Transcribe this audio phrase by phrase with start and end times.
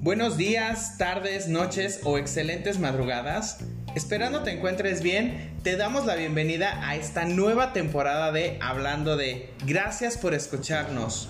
[0.00, 3.58] Buenos días, tardes, noches o excelentes madrugadas.
[3.94, 9.50] Esperando te encuentres bien, te damos la bienvenida a esta nueva temporada de Hablando de.
[9.66, 11.28] Gracias por escucharnos.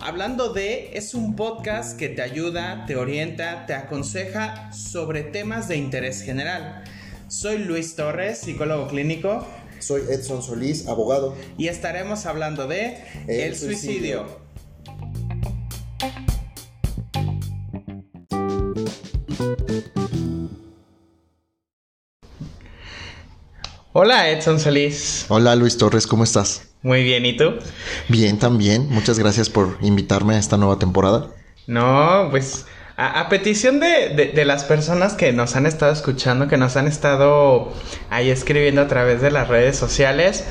[0.00, 5.76] Hablando de es un podcast que te ayuda, te orienta, te aconseja sobre temas de
[5.76, 6.84] interés general.
[7.28, 9.46] Soy Luis Torres, psicólogo clínico.
[9.80, 11.34] Soy Edson Solís, abogado.
[11.56, 14.26] Y estaremos hablando de el, suicidio.
[23.92, 25.26] Hola Edson Solís.
[25.28, 26.68] Hola Luis Torres, ¿cómo estás?
[26.82, 27.54] Muy bien, ¿y tú?
[28.08, 28.88] Bien, también.
[28.88, 31.30] Muchas gracias por invitarme a esta nueva temporada.
[31.66, 32.66] No, pues
[33.02, 37.72] a, petición de, de, las personas que nos han estado escuchando, que nos han estado
[38.10, 40.44] ahí escribiendo a través de las redes sociales,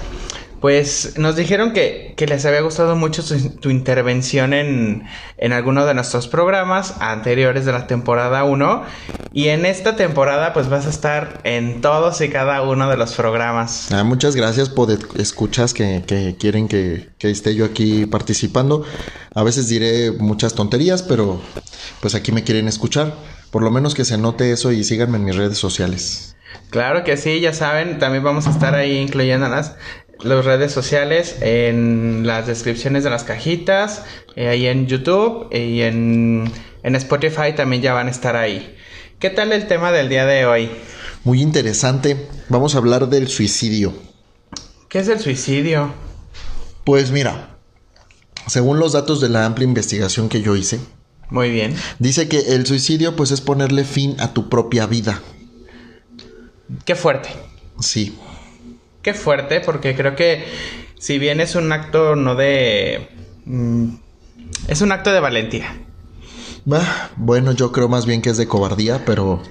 [0.61, 3.23] pues nos dijeron que, que les había gustado mucho
[3.61, 5.03] tu intervención en,
[5.37, 8.83] en alguno de nuestros programas anteriores de la temporada 1.
[9.31, 13.13] Y en esta temporada pues vas a estar en todos y cada uno de los
[13.13, 13.91] programas.
[13.91, 18.83] Ah, muchas gracias por escuchas que, que quieren que, que esté yo aquí participando.
[19.33, 21.41] A veces diré muchas tonterías, pero
[22.01, 23.13] pues aquí me quieren escuchar.
[23.51, 26.35] Por lo menos que se note eso y síganme en mis redes sociales.
[26.69, 29.75] Claro que sí, ya saben, también vamos a estar ahí incluyéndolas
[30.21, 34.03] las redes sociales en las descripciones de las cajitas,
[34.35, 36.51] eh, ahí en YouTube y en,
[36.83, 38.75] en Spotify también ya van a estar ahí.
[39.19, 40.69] ¿Qué tal el tema del día de hoy?
[41.23, 42.27] Muy interesante.
[42.47, 43.93] Vamos a hablar del suicidio.
[44.87, 45.93] ¿Qué es el suicidio?
[46.83, 47.57] Pues mira,
[48.47, 50.79] según los datos de la amplia investigación que yo hice,
[51.29, 51.75] muy bien.
[51.99, 55.21] Dice que el suicidio pues es ponerle fin a tu propia vida.
[56.85, 57.29] Qué fuerte.
[57.79, 58.17] Sí.
[59.01, 60.45] Qué fuerte, porque creo que
[60.97, 63.07] si bien es un acto no de...
[63.45, 63.95] Mm,
[64.67, 65.77] es un acto de valentía.
[67.15, 69.41] bueno, yo creo más bien que es de cobardía, pero...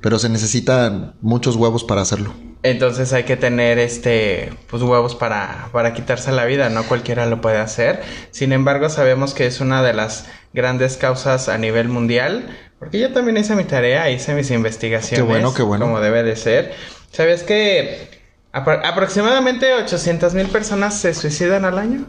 [0.00, 2.34] Pero se necesitan muchos huevos para hacerlo.
[2.64, 7.40] Entonces hay que tener este pues huevos para, para quitarse la vida, no cualquiera lo
[7.40, 8.02] puede hacer.
[8.32, 12.48] Sin embargo, sabemos que es una de las grandes causas a nivel mundial,
[12.80, 15.24] porque yo también hice mi tarea, hice mis investigaciones.
[15.24, 15.86] Qué bueno, qué bueno.
[15.86, 16.72] Como debe de ser.
[17.12, 18.21] ¿Sabes que
[18.52, 22.06] aproximadamente 800 mil personas se suicidan al año.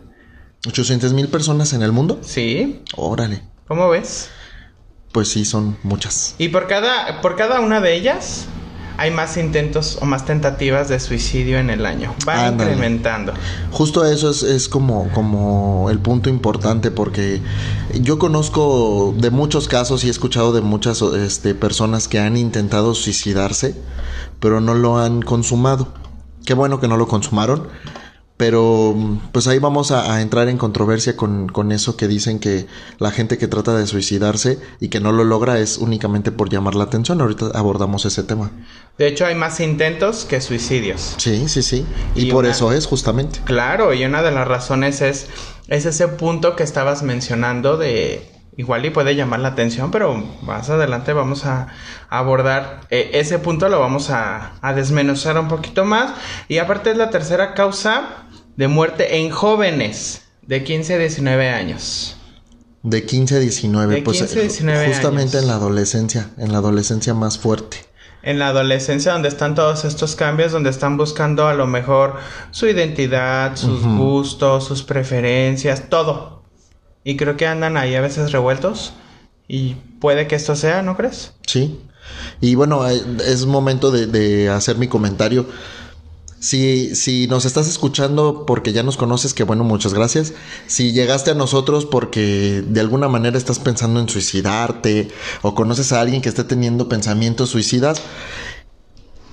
[0.64, 2.20] ¿800 mil personas en el mundo?
[2.22, 2.84] Sí.
[2.96, 3.44] Órale.
[3.68, 4.30] ¿Cómo ves?
[5.12, 6.36] Pues sí, son muchas.
[6.38, 8.48] Y por cada, por cada una de ellas
[8.98, 12.14] hay más intentos o más tentativas de suicidio en el año.
[12.28, 13.34] Va incrementando.
[13.72, 17.42] Justo eso es, es, como, como el punto importante porque
[17.94, 22.94] yo conozco de muchos casos y he escuchado de muchas este, personas que han intentado
[22.96, 23.76] suicidarse,
[24.40, 26.03] pero no lo han consumado.
[26.46, 27.68] Qué bueno que no lo consumaron.
[28.36, 28.96] Pero
[29.32, 32.66] pues ahí vamos a, entrar en controversia con, con, eso que dicen que
[32.98, 36.74] la gente que trata de suicidarse y que no lo logra es únicamente por llamar
[36.74, 37.22] la atención.
[37.22, 38.52] Ahorita abordamos ese tema.
[38.98, 41.14] De hecho hay más intentos que suicidios.
[41.18, 41.86] Sí, sí, sí.
[42.16, 43.40] Y, por eso es justamente.
[43.46, 45.28] Claro, y una de las razones es,
[45.68, 50.70] es ese punto que estabas mencionando de igual y puede llamar la atención, pero más
[50.70, 51.68] adelante vamos a,
[52.10, 56.14] abordar eh, ese punto, lo vamos a, a, desmenuzar un poquito más.
[56.48, 58.26] Y aparte es la tercera causa
[58.56, 62.18] de muerte en jóvenes de 15 a 19 años.
[62.84, 67.78] De 15 a 19, pues justamente en la adolescencia, en la adolescencia más fuerte.
[68.22, 72.16] En la adolescencia donde están todos estos cambios, donde están buscando a lo mejor
[72.52, 76.43] su identidad, sus gustos, sus preferencias, todo
[77.04, 78.94] y creo que andan ahí a veces revueltos.
[79.48, 81.34] Y puede que esto sea, ¿no crees?
[81.46, 81.80] Sí.
[82.42, 85.46] Y bueno, eh, es momento de, hacer mi comentario.
[86.40, 90.34] Si, si, nos estás escuchando porque ya nos conoces, que bueno, muchas gracias.
[90.68, 95.10] Si llegaste a nosotros porque de alguna manera estás pensando en suicidarte
[95.42, 98.02] o conoces a alguien que esté teniendo pensamientos suicidas,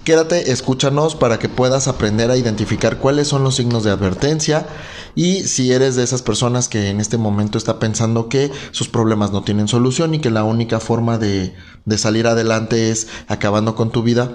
[0.04, 4.66] Quédate, escúchanos para que puedas aprender a identificar cuáles son los signos de advertencia
[5.14, 9.30] y si eres de esas personas que en este momento está pensando que sus problemas
[9.30, 11.54] no tienen solución y que la única forma de,
[11.98, 14.34] salir adelante es acabando con tu vida,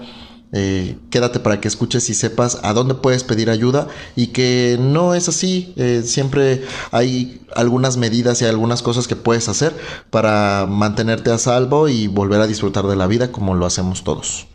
[0.51, 5.15] eh, quédate para que escuches y sepas a dónde puedes pedir ayuda y que no
[5.15, 5.73] es así.
[5.77, 9.75] Eh, siempre hay algunas medidas y algunas cosas que puedes hacer
[10.11, 14.47] para mantenerte a salvo y volver a disfrutar de la vida como lo hacemos todos.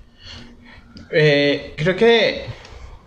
[1.12, 2.47] Eh, creo que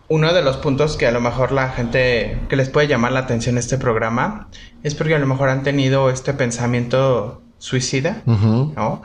[0.09, 3.21] uno de los puntos que a lo mejor la gente que les puede llamar la
[3.21, 4.47] atención este programa
[4.83, 9.01] es porque a lo mejor han tenido este pensamiento suicida, ¿no?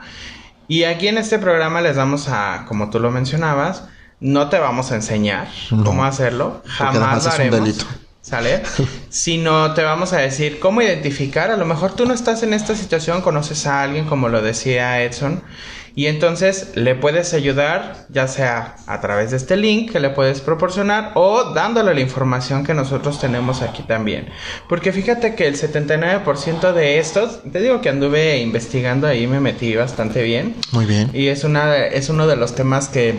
[0.67, 3.85] Y aquí en este programa les vamos a, como tú lo mencionabas,
[4.19, 7.85] no te vamos a enseñar cómo hacerlo, jamás lo haremos.
[8.21, 8.61] ¿sale?
[9.09, 12.75] Sino te vamos a decir cómo identificar, a lo mejor tú no estás en esta
[12.75, 15.41] situación, conoces a alguien, como lo decía Edson,
[15.95, 20.41] y entonces le puedes ayudar, ya sea a través de este link que le puedes
[20.41, 24.29] proporcionar o dándole la información que nosotros tenemos aquí también.
[24.67, 29.75] Porque fíjate que el 79% de estos, te digo que anduve investigando ahí, me metí
[29.75, 30.55] bastante bien.
[30.71, 31.09] Muy bien.
[31.13, 33.15] Y es, una, es uno de los temas que,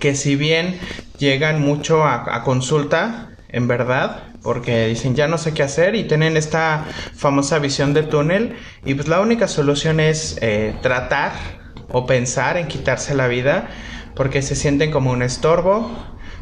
[0.00, 0.78] que si bien
[1.18, 6.04] llegan mucho a, a consulta, en verdad, porque dicen ya no sé qué hacer y
[6.04, 11.61] tienen esta famosa visión de túnel y pues la única solución es eh, tratar
[11.92, 13.68] o pensar en quitarse la vida
[14.14, 15.90] porque se sienten como un estorbo,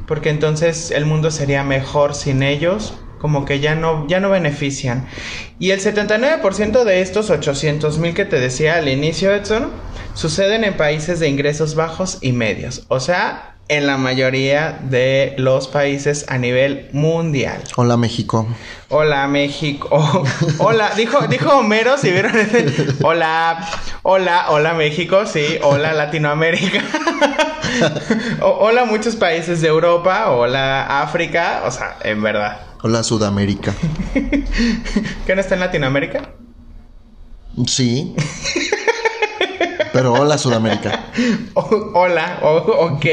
[0.06, 5.06] porque entonces el mundo sería mejor sin ellos, como que ya no, ya no benefician.
[5.58, 9.70] Y el 79% de estos 800 mil que te decía al inicio, Edson,
[10.14, 12.84] suceden en países de ingresos bajos y medios.
[12.88, 17.62] O sea, en la mayoría de los países a nivel mundial.
[17.76, 18.48] Hola México.
[18.88, 19.86] Hola México.
[19.92, 20.24] Oh,
[20.58, 22.66] hola, dijo, dijo Homero, si vieron ese.
[23.02, 23.70] Hola,
[24.02, 26.82] hola, hola México, sí, hola Latinoamérica.
[28.42, 32.60] o, hola muchos países de Europa, hola África, o sea, en verdad.
[32.82, 33.72] Hola Sudamérica.
[35.26, 36.22] ¿Qué no está en Latinoamérica?
[37.68, 38.16] Sí.
[39.92, 41.06] Pero hola Sudamérica.
[41.54, 43.04] O- hola, o- ok.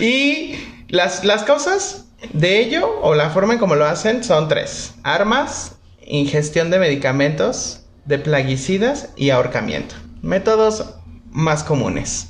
[0.00, 0.54] Y
[0.88, 4.94] las, las causas de ello, o la forma en cómo lo hacen, son tres.
[5.02, 5.72] Armas,
[6.06, 9.94] ingestión de medicamentos, de plaguicidas y ahorcamiento.
[10.20, 10.84] Métodos
[11.30, 12.28] más comunes.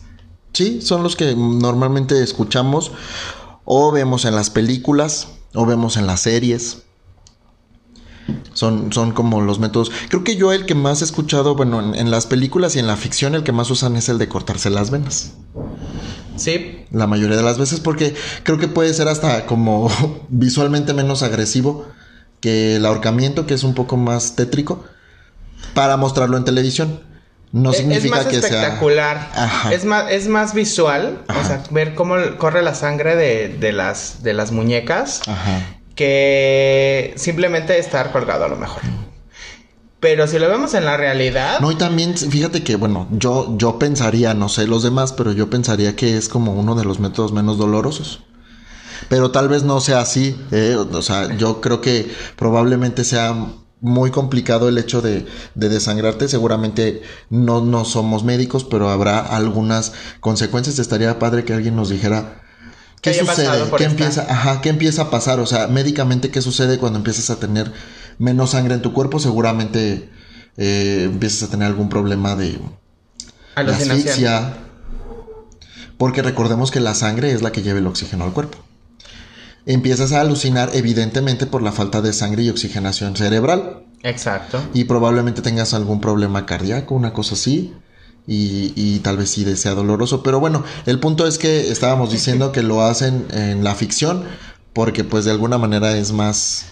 [0.52, 2.92] Sí, son los que normalmente escuchamos
[3.64, 6.81] o vemos en las películas o vemos en las series.
[8.54, 9.90] Son, son como los métodos.
[10.08, 12.86] Creo que yo el que más he escuchado, bueno, en, en las películas y en
[12.86, 15.32] la ficción, el que más usan es el de cortarse las venas.
[16.36, 19.90] Sí, La mayoría de las veces, porque creo que puede ser hasta como
[20.28, 21.86] visualmente menos agresivo
[22.40, 24.84] que el ahorcamiento, que es un poco más tétrico,
[25.74, 27.00] para mostrarlo en televisión.
[27.52, 29.30] No significa es más que espectacular.
[29.34, 29.74] Ajá.
[29.74, 31.22] Es más, es más visual.
[31.28, 35.20] O sea, ver cómo corre la sangre de, de las, de las muñecas.
[35.24, 35.34] sea.
[35.34, 35.81] Ajá.
[35.94, 38.82] Que simplemente estar colgado a lo mejor.
[40.00, 43.78] Pero si lo vemos en la realidad, No, y también, fíjate que, bueno, yo, yo
[43.78, 47.32] pensaría, no sé los demás, pero yo pensaría que es como uno de los métodos
[47.32, 48.24] menos dolorosos.
[49.08, 50.76] Pero tal vez no sea así, ¿eh?
[50.76, 53.34] o sea, yo creo que probablemente sea
[53.80, 56.28] muy complicado el hecho de, de desangrarte.
[56.28, 60.78] Seguramente no, no somos médicos, pero habrá algunas consecuencias.
[60.78, 62.41] Estaría padre que alguien nos dijera
[63.02, 64.04] qué haya sucede, por qué esta.
[64.04, 67.70] empieza, ajá, qué empieza a pasar, o sea, médicamente qué sucede cuando empiezas a tener
[68.18, 69.18] menos sangre en tu cuerpo.
[69.18, 70.08] Seguramente
[70.56, 72.58] eh, empiezas a tener algún problema de,
[73.56, 74.54] de asfixia.
[75.98, 78.58] Porque recordemos que la sangre es la que lleva el oxígeno al cuerpo.
[79.66, 83.84] Empiezas a alucinar evidentemente por la falta de sangre y oxigenación cerebral.
[84.02, 84.60] Exacto.
[84.74, 87.72] Y probablemente tengas algún problema cardíaco, una cosa así.
[88.26, 90.22] Y, y tal vez sí sea doloroso.
[90.22, 94.24] Pero bueno, el punto es que estábamos diciendo que lo hacen en la ficción
[94.72, 96.66] porque pues de alguna manera es más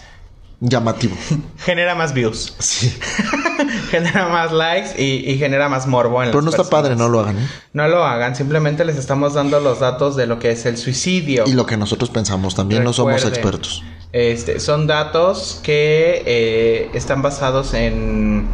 [0.59, 1.15] llamativo.
[1.57, 2.93] Genera más views, Sí.
[3.91, 7.09] genera más likes y, y genera más morbo en Pero las no está padre, no
[7.09, 7.37] lo hagan.
[7.37, 7.47] ¿eh?
[7.73, 11.43] No lo hagan, simplemente les estamos dando los datos de lo que es el suicidio.
[11.45, 13.83] Y lo que nosotros pensamos, también no somos expertos.
[14.13, 18.45] Este, son datos que eh, están basados en,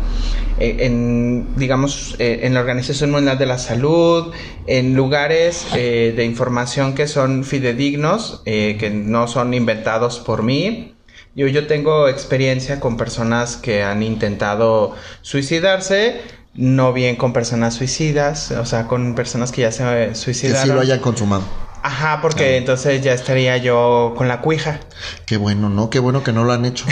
[0.59, 4.31] en, en, digamos, eh, en la Organización Mundial de la Salud,
[4.67, 10.93] en lugares eh, de información que son fidedignos, eh, que no son inventados por mí.
[11.35, 16.21] Yo, yo tengo experiencia con personas que han intentado suicidarse,
[16.53, 20.67] no bien con personas suicidas, o sea, con personas que ya se Que suicidaron.
[20.67, 21.66] sí lo hayan consumado.
[21.87, 22.53] Ajá, porque Claro.
[22.57, 24.81] entonces ya estaría yo con la cuija.
[25.25, 25.89] Qué bueno, ¿no?
[25.89, 26.85] Qué bueno que no lo han hecho.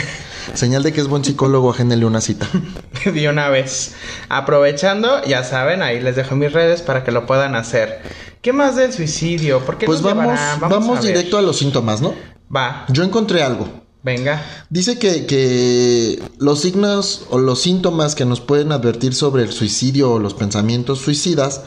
[0.54, 2.46] Señal de que es buen psicólogo, agéndele una cita.
[3.04, 3.92] de una vez.
[4.30, 8.00] Aprovechando, ya saben, ahí les dejo mis redes para que lo puedan hacer.
[8.40, 9.60] ¿Qué más del suicidio?
[9.60, 11.12] ¿Por qué Pues nos vamos, vamos, a ver.
[11.12, 12.14] directo a los síntomas, ¿no?
[12.54, 13.68] Va, Yo encontré algo.
[14.02, 14.42] venga.
[14.70, 20.12] Dice que, que los signos o los síntomas que nos pueden advertir sobre el suicidio
[20.12, 21.62] o los pensamientos suicidas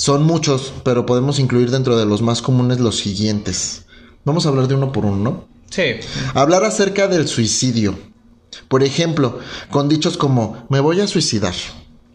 [0.00, 3.84] son muchos, pero podemos incluir dentro de los más comunes los siguientes.
[4.24, 5.48] Vamos a hablar de uno por uno, ¿no?
[5.68, 5.96] Sí.
[6.32, 7.98] Hablar acerca del suicidio.
[8.68, 9.40] Por ejemplo,
[9.70, 11.52] con dichos como me voy a suicidar,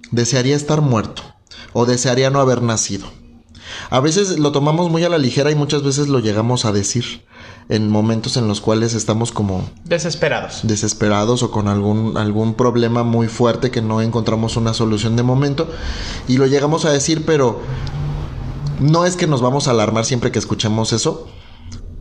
[0.09, 1.21] desearía estar muerto
[1.73, 3.05] o desearía no haber nacido.
[3.91, 7.23] A veces lo tomamos muy a la ligera y muchas veces lo llegamos a decir
[7.69, 10.59] en momentos en los cuales estamos como Desesperados.
[10.63, 15.67] desesperados o con algún, algún problema muy fuerte que no encontramos una solución de momento
[16.27, 17.61] y lo llegamos a decir, pero
[18.79, 21.27] no es que nos vamos a alarmar siempre que escuchemos eso,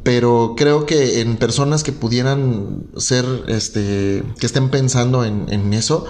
[0.02, 6.04] pero creo que en personas que pudieran ser, este, que estén pensando en, en eso,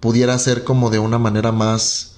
[0.00, 2.16] pudiera ser como de una manera más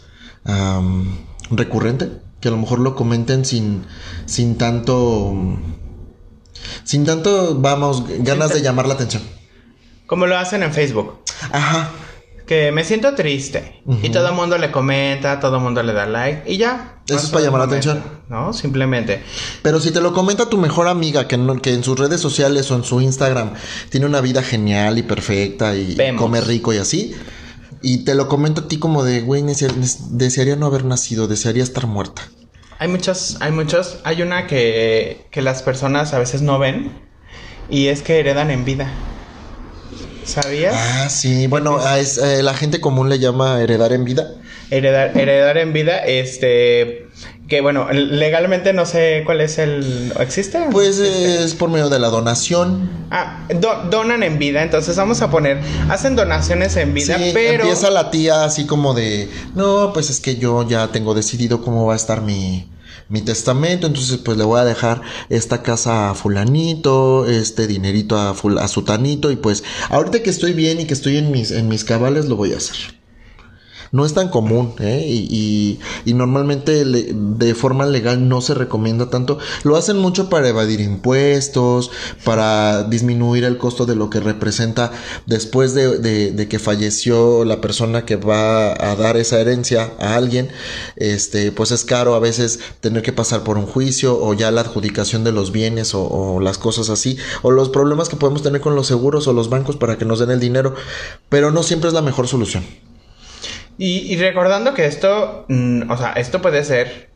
[1.51, 3.85] recurrente, que a lo mejor lo comenten sin,
[4.27, 5.35] sin tanto,
[6.85, 9.23] sin tanto, vamos, ganas de llamar la atención.
[10.07, 11.21] Como lo hacen en Facebook.
[11.53, 11.91] Ajá.
[12.47, 13.81] Que me siento triste.
[14.03, 16.53] Y todo el mundo le comenta, todo el mundo le da like.
[16.53, 16.97] Y ya.
[17.07, 18.03] Eso es para llamar la atención.
[18.29, 19.23] No, simplemente.
[19.63, 22.69] Pero si te lo comenta tu mejor amiga, que, no- que en sus redes sociales
[22.73, 23.53] o en su Instagram
[23.89, 26.21] tiene una vida genial y perfecta y Vemos.
[26.21, 27.15] come rico y así,
[27.83, 29.73] y te lo comenta a ti como de, güey, desea-
[30.11, 32.23] desearía no haber nacido, desearía estar muerta.
[32.81, 33.99] Hay muchos, hay muchos.
[34.05, 36.91] Hay una que, que las personas a veces no ven.
[37.69, 38.91] Y es que heredan en vida.
[40.25, 40.75] ¿Sabías?
[40.77, 44.35] Ah, sí, bueno, es- eh, la gente común le llama heredar en vida.
[44.71, 47.07] Heredar, heredar en vida, este.
[47.49, 50.13] Que bueno, legalmente no sé cuál es el.
[50.21, 50.61] ¿Existe?
[50.71, 52.89] Pues eh, es por medio de la donación.
[53.11, 55.59] Ah, do- donan en vida, entonces vamos a poner.
[55.89, 57.65] Hacen donaciones en vida, Sí, pero.
[57.65, 61.87] empieza la tía así como de, no, pues es que yo ya tengo decidido cómo
[61.87, 62.70] va a estar mi,
[63.09, 68.35] mi testamento, entonces pues le voy a dejar esta casa a fulanito, este dinerito a,
[68.35, 71.69] ful- a sutanito y pues ahorita que estoy bien y que estoy en mis, en
[71.69, 73.00] mis cabales lo voy a hacer.
[73.93, 75.05] No es tan común, ¿eh?
[75.05, 79.39] Y, y- y normalmente de forma legal no se recomienda tanto.
[79.65, 81.91] Lo hacen mucho para evadir impuestos,
[82.25, 84.93] para disminuir el costo de lo que representa
[85.27, 90.51] después de, que falleció la persona que va a dar esa herencia a alguien.
[90.97, 94.61] Este, pues es caro a veces tener que pasar por un juicio o ya la
[94.61, 97.17] adjudicación de los bienes o las cosas así.
[97.43, 100.21] O los problemas que podemos tener con los seguros o los bancos para que nos
[100.21, 100.75] den el dinero.
[101.29, 102.65] Pero no siempre es la mejor solución.
[103.81, 107.09] Y, y recordando que esto, mm, o sea, esto puede ser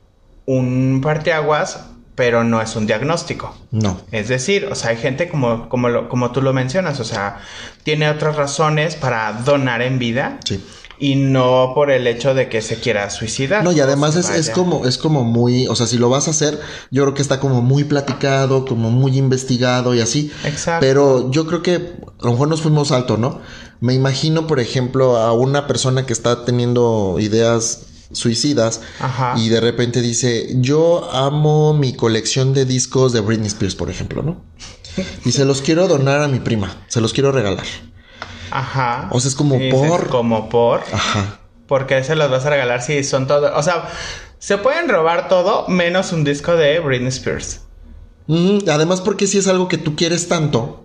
[0.46, 3.54] un parteaguas, pero no es un diagnóstico.
[3.70, 4.00] No.
[4.12, 7.38] Es decir, o sea, hay gente como, como, lo- como tú lo mencionas, o sea,
[7.82, 10.64] tiene otras razones para donar en vida Sí.
[10.98, 13.64] Y no por el hecho de que se quiera suicidar.
[13.64, 16.30] No, y además es, es como, es como muy, o sea, si lo vas a
[16.30, 16.60] hacer,
[16.90, 20.30] yo creo que está como muy platicado, como muy investigado y así.
[20.44, 20.80] Exacto.
[20.80, 23.40] Pero yo creo que a lo mejor nos fuimos alto, ¿no?
[23.80, 29.34] Me imagino, por ejemplo, a una persona que está teniendo ideas suicidas Ajá.
[29.36, 34.22] y de repente dice, yo amo mi colección de discos de Britney Spears, por ejemplo,
[34.22, 34.42] ¿no?
[35.24, 37.66] Y se los quiero donar a mi prima, se los quiero regalar.
[38.54, 39.08] Ajá.
[39.10, 40.80] O sea, es como por- como por.
[40.92, 41.38] Ajá.
[41.66, 43.54] Porque se los vas a regalar si son todo.
[43.56, 43.88] O sea,
[44.38, 47.62] se pueden robar todo menos un disco de Britney Spears.
[48.28, 50.83] Ujú, Además, porque si es algo que tú quieres tanto,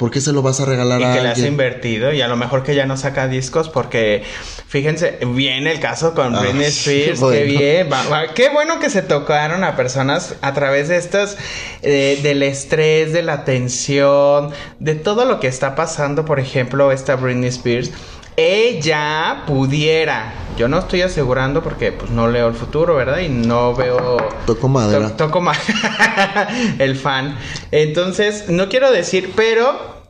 [0.00, 2.26] ¿por qué se lo vas a regalar Y a que le has invertido y a
[2.26, 4.22] lo mejor que ya no saca discos porque
[4.66, 7.36] fíjense, viene el caso con Ah, Britney Spears, bueno.
[7.36, 11.36] qué bien, va- va- qué bueno que se tocaron a personas a través de estas,
[11.82, 17.16] eh, del estrés, de la tensión, de todo lo que está pasando, por ejemplo, esta
[17.16, 17.90] Britney Spears.
[18.42, 23.18] Ella pudiera, yo no estoy asegurando porque pues no leo el futuro, ¿verdad?
[23.18, 24.16] Y no veo
[24.46, 25.10] Toco madera.
[25.10, 25.58] To- toco más
[26.78, 27.36] el fan.
[27.70, 30.00] Entonces, no quiero decir, pero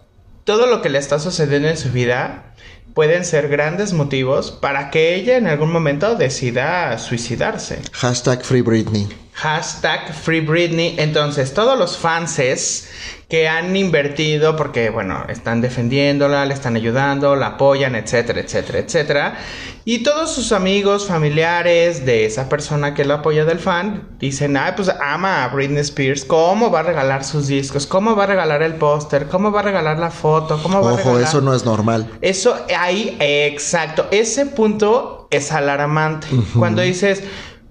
[0.44, 2.54] todo lo que le está sucediendo en su vida
[2.94, 7.80] pueden ser grandes motivos para que ella en algún momento decida suicidarse.
[7.92, 9.08] Hashtag Free Britney.
[9.40, 10.97] Hashtag Free Britney.
[10.99, 12.90] Entonces, todos los fanses
[13.30, 19.38] que han invertido porque, bueno, están defendiéndola, le están ayudando, la apoyan, etcétera, etcétera, etcétera.
[19.87, 24.73] Y todos sus amigos, familiares de esa persona que la apoya del fan, dicen, ay,
[24.76, 27.87] pues ama a Britney Spears, ¿cómo va a regalar sus discos?
[27.87, 29.26] ¿Cómo va a regalar el póster?
[29.28, 30.61] ¿Cómo va a regalar la foto?
[30.62, 31.23] ¿Cómo va a Ojo, regalar?
[31.28, 32.11] eso no es normal.
[32.20, 36.26] Eso ahí, exacto, ese punto es alarmante.
[36.59, 37.23] Cuando dices,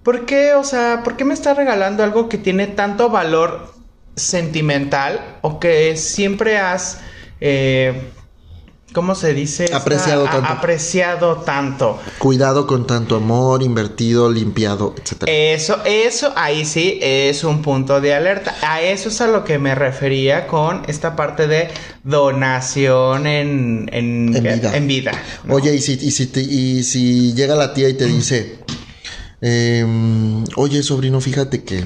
[0.09, 3.71] ¿por qué, o sea, por qué me está regalando algo que tiene tanto valor
[4.15, 6.97] sentimental o que siempre has,
[7.39, 8.09] eh,
[8.91, 9.65] ¿cómo se dice?
[9.65, 10.47] Esta- Apreciado a- tanto.
[10.51, 11.99] apreciado tanto.
[12.17, 15.31] Cuidado con tanto amor, invertido, limpiado, etcétera.
[15.31, 18.55] Eso, eso ahí sí es un punto de alerta.
[18.63, 21.67] A eso es a lo que me refería con esta parte de
[22.03, 24.75] donación en, en, En vida.
[24.75, 25.11] en vida,
[25.43, 25.53] ¿no?
[25.53, 28.57] Oye, y si, y, si te- y si llega la tía y te dice,
[29.41, 31.84] em, oye, sobrino, fíjate que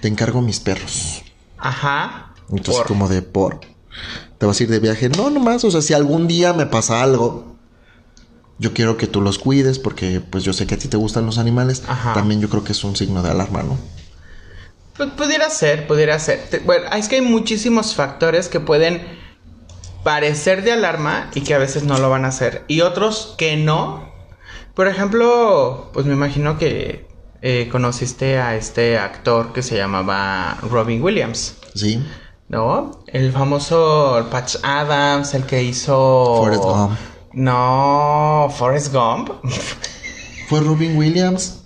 [0.00, 1.22] te encargo mis perros.
[1.58, 2.34] Ajá.
[2.50, 3.60] Entonces, Por- como de por.
[4.38, 5.08] Te vas a ir de viaje.
[5.08, 7.56] No, nomás, o sea, si algún día me pasa algo,
[8.58, 11.26] yo quiero que tú los cuides porque pues yo sé que a ti te gustan
[11.26, 11.82] los animales.
[11.88, 12.12] Ajá.
[12.14, 13.76] También yo creo que es un signo de alarma, ¿no?
[14.96, 16.62] Pu- Pudiera ser, pudiera ser.
[16.64, 19.02] Bueno, es que hay muchísimos factores que pueden
[20.04, 22.64] parecer de alarma y que a veces no lo van a hacer.
[22.68, 24.07] Y otros que no.
[24.78, 27.08] Por ejemplo, pues me imagino que
[27.42, 31.56] eh, conociste a este actor que se llamaba Robin Williams.
[31.74, 32.00] Sí.
[32.48, 33.02] ¿No?
[33.08, 36.36] El famoso Patch Adams, el que hizo...
[36.44, 36.96] Forrest Gump.
[37.32, 39.30] No, Forrest Gump.
[40.48, 41.60] ¿Fue Robin Williams?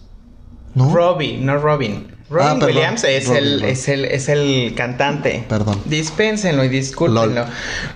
[0.75, 0.90] ¿No?
[0.95, 2.12] Robin, no Robin.
[2.32, 2.76] Robin Ah, perdón.
[2.76, 3.72] Williams es, Robin, el, Robin.
[3.72, 5.44] es, el, es el cantante.
[5.48, 5.80] Perdón.
[5.84, 7.46] Dispénsenlo y discúlpenlo.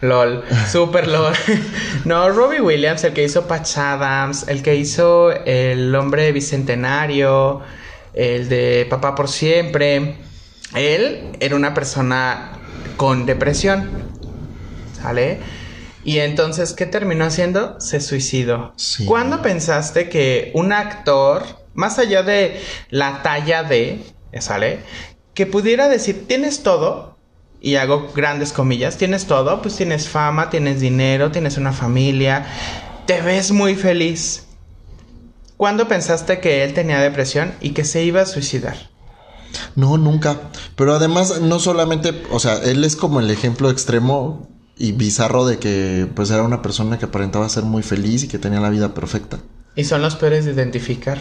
[0.02, 0.44] LOL.
[0.70, 1.32] Super LOL.
[2.04, 7.62] no, Robbie Williams, el que hizo Patch Adams, el que hizo El Hombre Bicentenario,
[8.14, 10.16] el de Papá por Siempre.
[10.74, 12.52] Él era una persona
[12.96, 13.90] con depresión.
[15.00, 15.38] ¿Sale?
[16.04, 17.80] Y entonces, ¿qué terminó haciendo?
[17.80, 18.72] Se suicidó.
[18.76, 19.04] Sí.
[19.06, 21.42] ¿Cuándo pensaste que un actor,
[21.74, 24.04] más allá de la talla de,
[24.40, 24.80] ¿sale?
[25.34, 27.16] Que pudiera decir, tienes todo,
[27.60, 32.46] y hago grandes comillas, tienes todo, pues tienes fama, tienes dinero, tienes una familia,
[33.06, 34.44] te ves muy feliz.
[35.56, 38.90] ¿Cuándo pensaste que él tenía depresión y que se iba a suicidar?
[39.74, 40.50] No, nunca.
[40.76, 45.58] Pero además, no solamente, o sea, él es como el ejemplo extremo y bizarro de
[45.58, 48.92] que pues era una persona que aparentaba ser muy feliz y que tenía la vida
[48.92, 49.38] perfecta.
[49.74, 51.20] Y son los peores de identificar.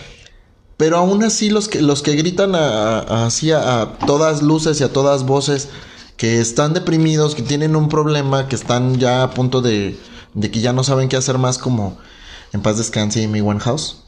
[0.78, 4.82] Pero aún así los que los que gritan a- a- así a, a todas luces
[4.82, 5.70] y a todas voces
[6.18, 9.98] que están deprimidos, que tienen un problema, que están ya a punto de,
[10.34, 11.98] de que ya no saben qué hacer más como
[12.54, 14.02] en paz descanse y mi one house.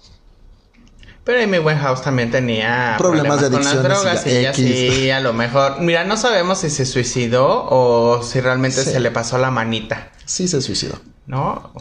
[1.24, 5.10] Pero Amy Winehouse también tenía Problemas de con las adicciones y drogas y, ya sí,
[5.10, 5.82] a lo mejor.
[5.82, 8.92] Mira, no sabemos si se suicidó o si realmente Sí.
[8.92, 10.98] se le pasó la manita, Sí se suicidó.
[11.26, 11.74] ¿no?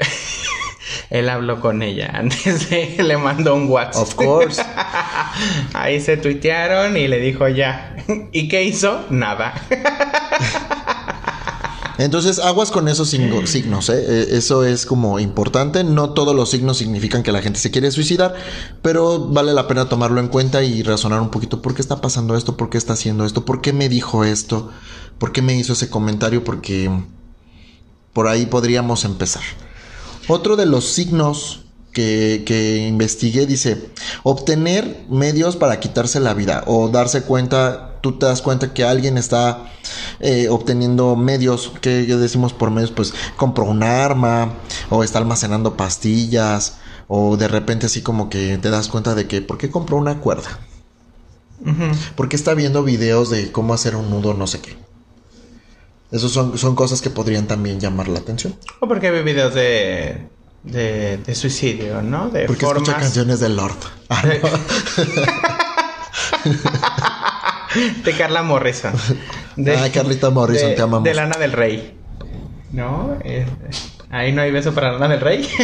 [1.10, 4.02] Él habló con ella antes de le mandó un WhatsApp.
[4.02, 4.62] Of course.
[5.74, 7.96] Ahí se tuitearon y le dijo ya.
[8.32, 9.04] ¿Y qué hizo?
[9.10, 9.54] Nada.
[11.98, 13.94] Entonces, aguas con esos signo- signos, ¿eh?
[14.06, 15.82] Eh, Eso es como importante.
[15.82, 18.36] No todos los signos significan que la gente se quiere suicidar,
[18.82, 22.36] pero vale la pena tomarlo en cuenta y razonar un poquito por qué está pasando
[22.36, 24.70] esto, por qué está haciendo esto, por qué me dijo esto,
[25.18, 26.88] por qué me hizo ese comentario, porque
[28.12, 29.42] por ahí podríamos empezar.
[30.28, 33.90] Otro de los signos que, que investigué dice,
[34.22, 39.18] obtener medios para quitarse la vida o darse cuenta, tú te das cuenta que alguien
[39.18, 39.72] está
[40.20, 44.54] eh, obteniendo medios, que decimos por medios, pues compró un arma
[44.90, 46.76] o está almacenando pastillas
[47.08, 50.20] o de repente así como que te das cuenta de que, ¿por qué compró una
[50.20, 50.60] cuerda?
[51.60, 51.90] Ujú.
[52.14, 54.76] ¿Por qué está viendo videos de cómo hacer un nudo no sé qué?
[56.10, 58.54] Esos son, son cosas que podrían también llamar la atención.
[58.80, 60.28] O porque ve videos de,
[60.64, 62.30] de, de suicidio, ¿no?
[62.30, 62.82] De Porque formas...
[62.88, 63.76] escucha canciones de Lord.
[64.08, 64.48] Ah, no.
[68.04, 68.92] de Carla Morrison.
[69.56, 71.04] De, Ah, Carlita Morrison, de- te amamos.
[71.04, 71.94] De Lana del Rey.
[72.72, 73.16] ¿No?
[73.24, 73.46] Eh,
[74.10, 75.48] ahí no hay beso para Lana del Rey.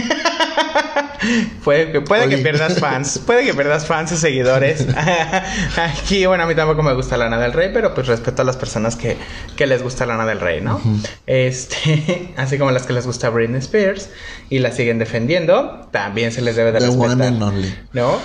[1.65, 3.19] puede que, puede que pierdas fans.
[3.25, 4.87] Puede que pierdas fans y seguidores.
[5.77, 8.57] Aquí, bueno, a mí tampoco me gusta Lana del Rey, pero pues respeto a las
[8.57, 9.17] personas que,
[9.57, 10.81] que les gusta Lana del Rey, ¿no?
[11.27, 14.11] Este, así como las que les gusta Britney Spears
[14.51, 17.11] y la siguen defendiendo, también se les debe de The respetar.
[17.13, 17.75] one and only.
[17.93, 18.19] ¿No?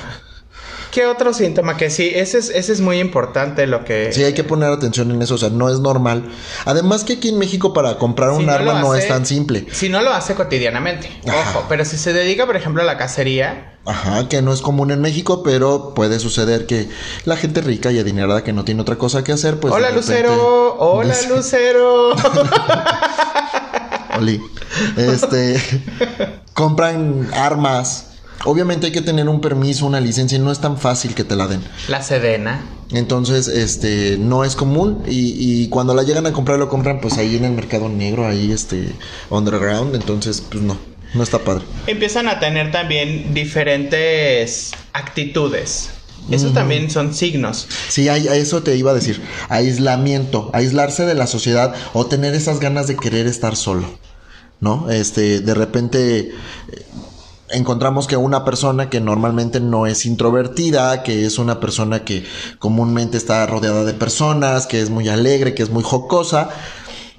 [0.92, 1.78] ¿Qué otro síntoma?
[1.78, 4.12] Que sí, ese es, ese es muy importante lo que...
[4.12, 6.24] Sí, hay que poner atención en eso, o sea, no es normal.
[6.66, 9.68] Además que aquí en México para comprar un arma no hace- es tan simple.
[9.72, 11.52] Si no lo hace cotidianamente, Ajá.
[11.60, 14.90] ojo, pero si se dedica, por ejemplo, a la cacería, Ajá, que no es común
[14.92, 16.90] en México, pero puede suceder que
[17.26, 19.72] la gente rica y adinerada que no tiene otra cosa que hacer, pues...
[19.74, 22.16] hola repente- Lucero, hola Lucero.
[24.18, 24.42] Oli.
[24.98, 25.60] Este.
[26.54, 28.06] compran armas.
[28.46, 31.36] Obviamente hay que tener un permiso, una licencia, y no es tan fácil que te
[31.36, 31.62] la den.
[31.88, 32.64] la Sedena.
[32.92, 35.04] Entonces, este, no es común.
[35.08, 38.28] Y, y cuando la llegan a comprar, lo compran pues ahí en el mercado negro,
[38.28, 38.94] ahí este,
[39.30, 39.96] underground.
[39.96, 40.78] Entonces, pues no,
[41.14, 41.64] no está padre.
[41.88, 45.92] Empiezan a tener también diferentes actitudes.
[46.32, 47.68] Esos también son signos.
[47.88, 49.20] Sí, hay, a eso te iba a decir.
[49.48, 53.98] Aislamiento, aislarse de la sociedad o tener esas ganas de querer estar solo.
[54.60, 54.92] ¿No?
[54.92, 56.34] Este, de repente eh,
[57.52, 62.24] encontramos que una persona que normalmente no es introvertida, que es una persona que
[62.60, 66.50] comúnmente está rodeada de personas, que es muy alegre, que es muy jocosa,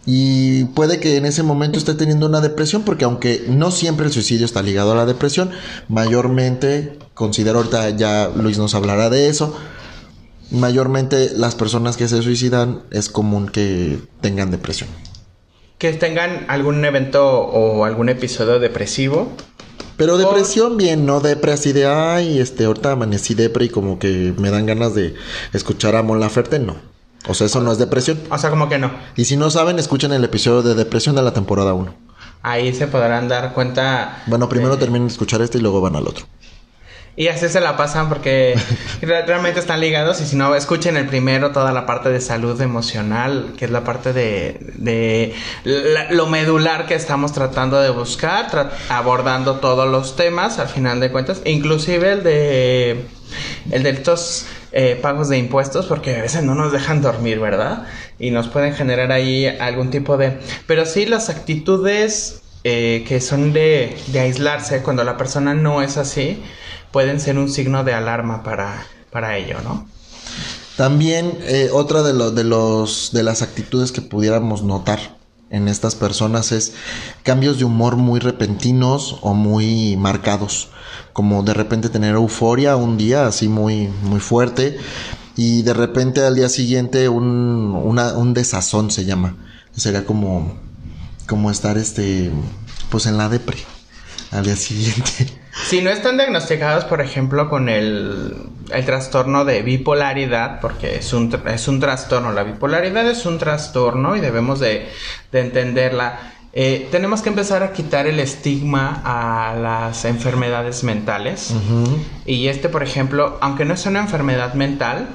[0.06, 4.12] y puede que en ese momento esté teniendo una depresión, porque aunque no siempre el
[4.12, 5.50] suicidio está ligado a la depresión,
[5.88, 9.56] mayormente, considero ahorita ya Luis nos hablará de eso,
[10.50, 14.88] mayormente las personas que se suicidan es común que tengan depresión.
[15.78, 19.28] Que tengan algún evento o algún episodio depresivo.
[20.00, 24.32] Pero depresión bien, no depre así de, ay, este, ahorita amanecí depre y como que
[24.38, 25.14] me dan ganas de
[25.52, 26.76] escuchar a Mon Laferte, no.
[27.28, 28.18] O sea, eso no es depresión.
[28.30, 28.90] O sea, como que no.
[29.14, 31.94] Y si no saben, escuchen el episodio de depresión de la temporada 1.
[32.40, 34.22] Ahí se podrán dar cuenta.
[34.24, 36.24] Bueno, primero terminen de escuchar este y luego van al otro.
[37.16, 38.54] Y así se la pasan porque
[39.02, 43.54] realmente están ligados y si no, escuchen el primero toda la parte de salud emocional,
[43.58, 45.34] que es la parte de,
[46.10, 51.42] lo medular que estamos tratando de buscar, abordando todos los temas al final de cuentas,
[51.44, 53.04] inclusive el de
[53.70, 57.86] el de estos eh, pagos de impuestos, porque a veces no nos dejan dormir, ¿verdad?
[58.18, 60.38] Y nos pueden generar ahí algún tipo de...
[60.66, 65.96] Pero sí las actitudes eh, que son de, de aislarse cuando la persona no es
[65.96, 66.42] así,
[66.92, 69.86] pueden ser un signo de alarma para, para ello, ¿no?
[70.76, 75.18] También eh, otra de, de, los, de las actitudes que pudiéramos notar
[75.50, 76.72] en estas personas es
[77.22, 80.68] cambios de humor muy repentinos o muy marcados,
[81.12, 84.78] como de repente tener euforia un día así muy, muy fuerte
[85.36, 89.36] y de repente al día siguiente un, un desazón se llama,
[89.76, 90.54] sería como,
[91.30, 92.28] como estar este,
[92.90, 93.58] pues en la depre
[94.32, 95.38] al día siguiente.
[95.66, 98.34] Si no están diagnosticados, por ejemplo, con el,
[98.72, 104.14] el trastorno de bipolaridad, porque es un, es un trastorno, la bipolaridad es un trastorno
[104.14, 104.88] y debemos de,
[105.32, 106.34] de entenderla.
[106.52, 111.52] Eh, tenemos que empezar a quitar el estigma a las enfermedades mentales.
[112.24, 115.08] Y este, por ejemplo, aunque no es una enfermedad mental,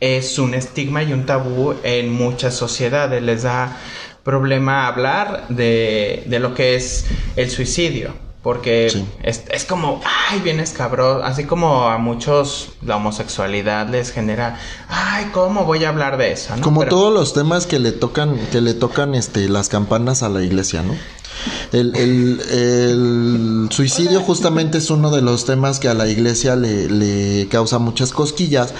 [0.00, 3.22] es un estigma y un tabú en muchas sociedades.
[3.22, 3.76] Les da
[4.26, 8.86] problema hablar de, de lo que es el suicidio porque
[9.24, 15.30] es, es, como, ay, bien escabroso, así como a muchos la homosexualidad les genera, ay,
[15.32, 16.54] ¿cómo voy a hablar de eso?
[16.60, 20.44] Como todos los temas que le tocan, que le tocan este, las campanas a la
[20.44, 20.94] iglesia, ¿no?
[21.72, 26.88] El, el, el suicidio justamente es uno de los temas que a la iglesia le,
[26.88, 28.74] le causa muchas cosquillas,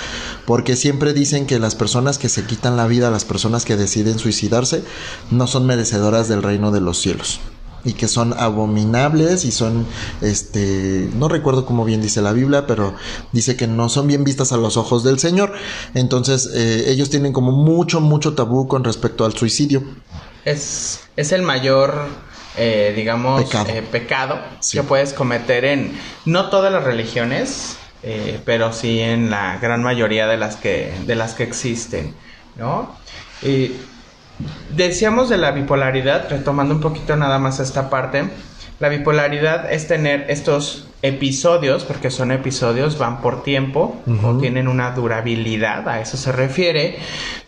[0.45, 4.19] porque siempre dicen que las personas que se quitan la vida, las personas que deciden
[4.19, 4.83] suicidarse,
[5.31, 7.41] no son merecedoras del reino de los cielos
[7.87, 9.87] y que son abominables y son,
[10.21, 12.95] este, no recuerdo cómo bien dice la Biblia, pero
[13.33, 15.53] dice que no son bien vistas a los ojos del Señor.
[15.95, 19.85] Entonces, eh, ellos tienen como mucho, mucho tabú con respecto al suicidio.
[20.45, 22.07] Es, es el mayor,
[22.57, 23.45] eh, digamos,
[23.91, 27.79] pecado, eh, que puedes cometer en, no todas las religiones,
[28.45, 32.15] pero sí en la gran mayoría de las que, de las que existen,
[32.57, 32.95] ¿no?
[33.43, 33.73] Y
[34.71, 38.29] Decíamos de la bipolaridad, retomando un poquito nada más esta parte.
[38.79, 44.91] La bipolaridad es tener estos episodios, porque son episodios, van por tiempo o tienen una
[44.93, 46.99] durabilidad, a eso se refiere,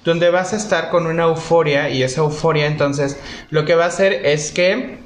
[0.05, 3.19] donde vas a estar con una euforia y esa euforia entonces
[3.51, 4.99] lo que va a hacer es que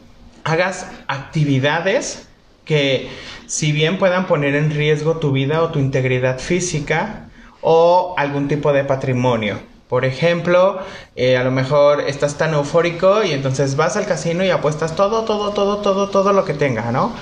[0.45, 2.29] hagas actividades
[2.65, 3.09] que
[3.47, 7.29] si bien puedan poner en riesgo tu vida o tu integridad física
[7.61, 9.59] o algún tipo de patrimonio.
[9.89, 10.79] Por ejemplo,
[11.17, 15.25] eh, a lo mejor estás tan eufórico y entonces vas al casino y apuestas todo,
[15.25, 17.13] todo, todo, todo, todo lo que tenga, ¿no?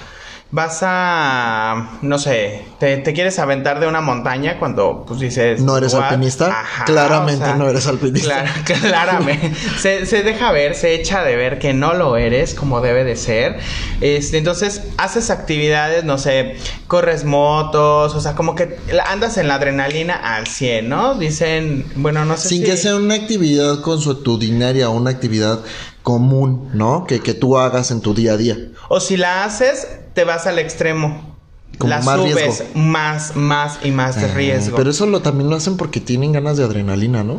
[0.53, 5.61] Vas a, no sé, te, quieres aventar de una montaña cuando pues dices...
[5.61, 6.65] ¿No eres alpinista?
[6.87, 8.45] claramente no eres alpinista.
[8.65, 9.55] claramente.
[9.79, 13.15] se, se, deja ver, se echa de ver que no lo eres como debe de
[13.15, 13.59] ser.
[14.01, 16.57] Este, entonces haces actividades, no sé,
[16.89, 21.15] corres motos, o sea, como que andas en la adrenalina al 100, ¿no?
[21.15, 25.61] Dicen, bueno, no sé Sin que sea una actividad consuetudinaria una actividad
[26.03, 27.05] común, ¿no?
[27.07, 28.57] Que, que tú hagas en tu día a día.
[28.93, 31.37] O si la haces, te vas al extremo.
[31.79, 34.77] la subes más, más y más de eh, riesgo.
[34.77, 37.37] Pero eso lo, también lo hacen porque tienen ganas de adrenalina, ¿no?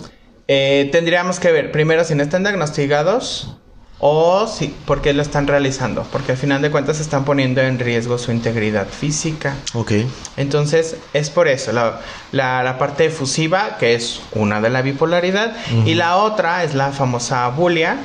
[0.48, 3.58] Eh, tendríamos que ver primero si no están diagnosticados
[4.00, 6.08] o si, por qué lo están realizando.
[6.10, 9.54] Porque al final de cuentas están poniendo en riesgo su integridad física.
[9.74, 9.92] Ok.
[10.38, 11.74] Entonces es por eso.
[11.74, 12.00] La,
[12.32, 15.54] la, parte efusiva, que es una de la bipolaridad,
[15.86, 17.98] y la otra es la famosa bulia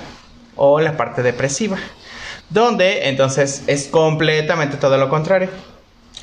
[0.57, 1.79] o la parte depresiva.
[2.51, 5.49] Donde entonces es completamente todo lo contrario.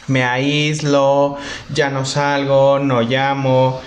[0.08, 1.38] Me aíslo,
[1.74, 3.80] ya no salgo, no llamo,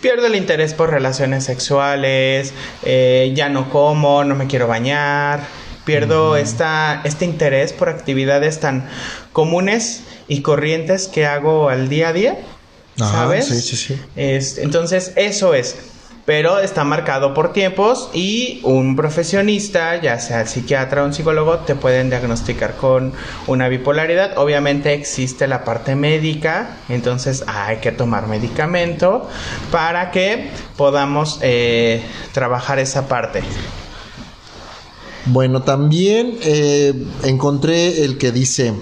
[0.00, 5.40] pierdo el interés por relaciones sexuales, eh, ya no como, no me quiero bañar,
[5.84, 8.88] pierdo esta, este interés por actividades tan
[9.32, 12.38] comunes y corrientes que hago al día a día.
[12.96, 13.46] ¿Sabes?
[13.46, 14.60] Sí, sí, sí.
[14.60, 15.76] entonces, eso es
[16.24, 21.58] pero está marcado por tiempos y un profesionista, ya sea el psiquiatra o un psicólogo,
[21.58, 23.12] te pueden diagnosticar con
[23.46, 24.38] una bipolaridad.
[24.38, 29.28] Obviamente existe la parte médica, entonces hay que tomar medicamento
[29.70, 32.02] para que podamos eh,
[32.32, 33.42] trabajar esa parte.
[35.26, 38.72] Bueno, también eh, encontré el que dice,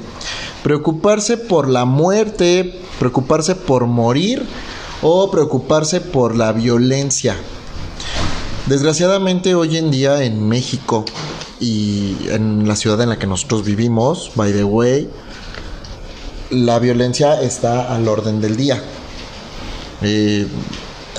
[0.62, 4.46] preocuparse por la muerte, preocuparse por morir
[5.02, 7.36] o preocuparse por la violencia.
[8.66, 11.04] Desgraciadamente hoy en día en México
[11.60, 15.08] y en la ciudad en la que nosotros vivimos, by the way,
[16.50, 18.82] la violencia está al orden del día.
[20.02, 20.46] Eh,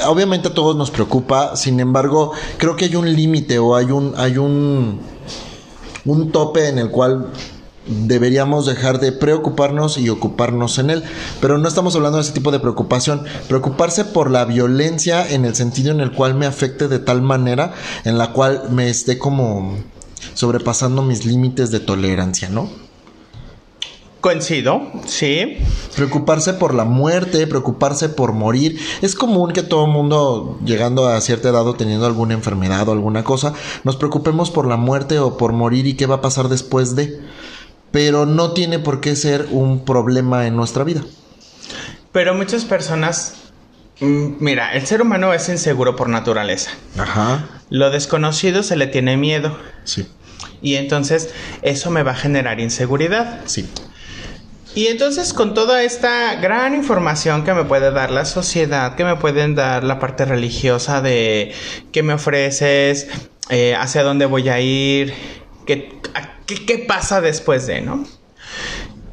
[0.08, 4.13] obviamente a todos nos preocupa, sin embargo, creo que hay un límite o hay un,
[4.18, 5.00] hay un,
[6.06, 7.32] un tope en el cual
[7.89, 11.04] deberíamos dejar de preocuparnos y ocuparnos en él.
[11.41, 13.23] Pero no estamos hablando de ese tipo de preocupación.
[13.47, 17.73] Preocuparse por la violencia en el sentido en el cual me afecte de tal manera
[18.06, 19.78] en la cual me esté como
[20.34, 22.69] sobrepasando mis límites de tolerancia, ¿no?
[24.21, 25.60] Coincido, sí.
[25.95, 28.78] Preocuparse por la muerte, preocuparse por morir.
[29.02, 32.91] Es común que todo el mundo, llegando a cierta edad o teniendo alguna enfermedad o
[32.91, 33.54] alguna cosa,
[33.86, 37.21] nos preocupemos por la muerte o por morir y qué va a pasar después de
[37.91, 41.04] pero no tiene por qué ser un problema en nuestra vida.
[42.12, 43.36] Pero muchas personas,
[43.99, 46.71] mm, mira, el ser humano es inseguro por naturaleza.
[46.97, 47.47] Ajá.
[47.69, 49.58] Lo desconocido se le tiene miedo.
[49.84, 50.08] Sí.
[50.62, 51.30] Y entonces
[51.62, 53.41] eso me va a generar inseguridad.
[53.45, 53.69] Sí.
[54.75, 59.15] Y entonces con toda esta gran información que me puede dar la sociedad, que me
[59.15, 61.54] pueden dar la parte religiosa de
[61.91, 63.08] qué me ofreces,
[63.49, 65.13] eh, hacia dónde voy a ir,
[66.45, 68.03] qué, ¿qué, pasa después de, no?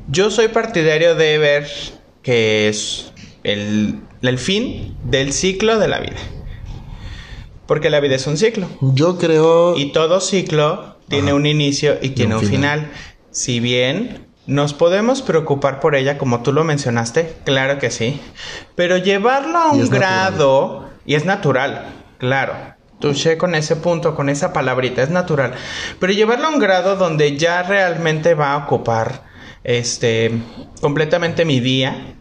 [0.08, 1.68] Yo soy partidario de ver
[2.22, 4.00] que es el,
[4.38, 6.16] fin del ciclo de la vida.
[7.66, 8.68] Porque la vida es un ciclo.
[8.80, 9.76] Yo creo...
[9.76, 12.90] Y todo ciclo tiene un inicio y tiene un, final.
[13.30, 18.20] Si bien nos podemos preocupar por ella, como tú lo mencionaste, claro que sí.
[18.76, 22.75] Pero llevarlo a un grado, y es natural, claro.
[23.06, 25.54] Touché con ese punto, con esa palabrita, es natural.
[25.98, 29.24] Pero llevarlo a un grado donde ya realmente va a ocupar
[29.64, 30.30] este
[30.80, 32.16] completamente mi día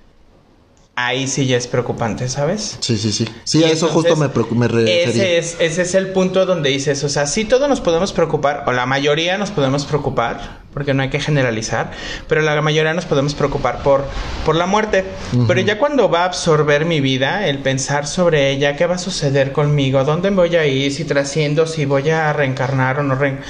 [0.96, 2.78] ahí sí ya es preocupante, ¿sabes?
[2.80, 3.28] Sí, sí, sí.
[3.44, 7.10] Sí, a eso justo me, me Ese es, ese es el punto donde dices, o
[7.10, 11.10] sea, sí todos nos podemos preocupar, o la mayoría nos podemos preocupar, porque no hay
[11.10, 11.92] que generalizar,
[12.28, 14.04] pero la mayoría nos podemos preocupar por,
[14.46, 15.06] por la muerte.
[15.48, 18.98] Pero ya cuando va a absorber mi vida, el pensar sobre ella, qué va a
[18.98, 23.50] suceder conmigo, dónde voy a ir, si trasciendo, si voy a reencarnar o no reencarnar.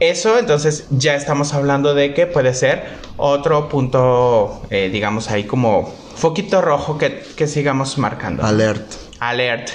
[0.00, 2.84] Eso, entonces ya estamos hablando de que puede ser
[3.16, 8.42] otro punto, eh, digamos ahí como foquito rojo que, que sigamos marcando.
[8.42, 8.90] Alert.
[9.20, 9.70] Alert.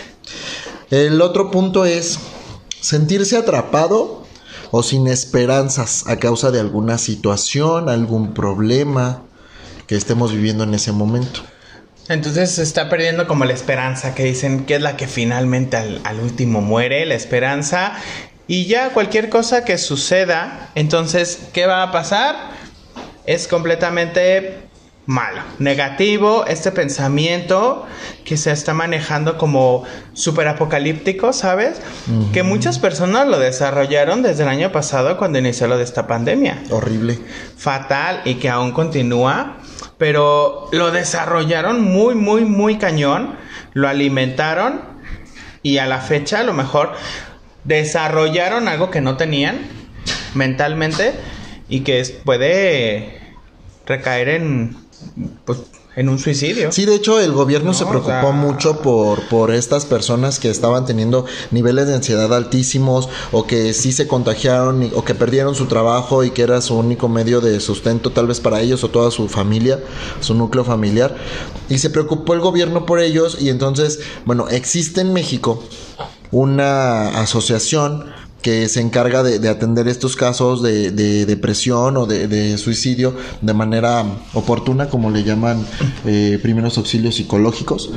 [0.92, 2.20] El otro punto es
[2.82, 4.25] sentirse atrapado
[4.78, 9.22] o sin esperanzas a causa de alguna situación, algún problema
[9.88, 11.40] que estemos viviendo en ese momento.
[12.10, 16.02] Entonces se está perdiendo como la esperanza, que dicen que es la que finalmente al,
[16.04, 17.94] al, último muere, la esperanza.
[18.48, 22.36] Y ya cualquier cosa que suceda, entonces, ¿qué va a pasar?
[23.26, 24.64] Es completamente
[25.06, 27.86] malo, negativo, este pensamiento
[28.24, 31.80] que se está manejando como super apocalíptico, ¿sabes?
[32.34, 36.63] Que muchas personas lo desarrollaron desde el año pasado cuando inició lo de esta pandemia.
[36.72, 37.20] Horrible.
[37.56, 39.58] Fatal y que aún continúa,
[39.98, 43.36] pero lo desarrollaron muy, muy, muy cañón,
[43.74, 44.82] lo alimentaron
[45.62, 46.94] y a la fecha a lo mejor
[47.63, 49.60] desarrollaron algo que no tenían
[50.34, 51.13] mentalmente
[51.70, 53.20] y que puede
[53.86, 54.85] recaer en
[55.46, 55.60] pues
[55.96, 56.72] en un suicidio.
[56.72, 61.26] Sí, de hecho el gobierno se preocupó mucho por, por estas personas que estaban teniendo
[61.52, 66.32] niveles de ansiedad altísimos o que sí se contagiaron o que perdieron su trabajo y
[66.32, 69.80] que era su único medio de sustento tal vez para ellos o toda su familia,
[70.20, 71.15] su núcleo familiar.
[71.70, 75.63] Y se preocupó el gobierno por ellos y entonces, bueno, existe en México
[76.32, 78.12] una asociación
[78.46, 80.92] que se encarga de, atender estos casos de,
[81.26, 84.06] depresión o de, suicidio de manera
[84.36, 85.66] oportuna, como le llaman
[86.06, 87.90] eh, primeros auxilios psicológicos.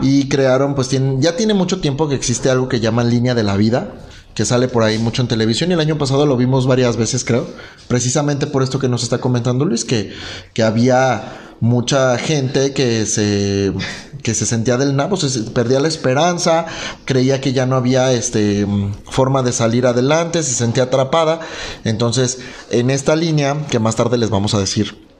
[0.00, 3.42] Y crearon, pues tienen, ya tiene mucho tiempo que existe algo que llaman línea de
[3.42, 3.92] la vida
[4.32, 7.24] que sale por ahí mucho en televisión y el año pasado lo vimos varias veces
[7.24, 7.46] creo,
[7.88, 10.14] precisamente por esto que nos está comentando Luis, que,
[10.54, 13.72] que había mucha gente que se
[14.22, 16.66] que se sentía del nabo, se perdía la esperanza,
[17.04, 18.66] creía que ya no había este
[19.04, 21.40] forma de salir adelante, se sentía atrapada.
[21.84, 22.38] Entonces,
[22.70, 25.10] en esta línea que más tarde les vamos a decir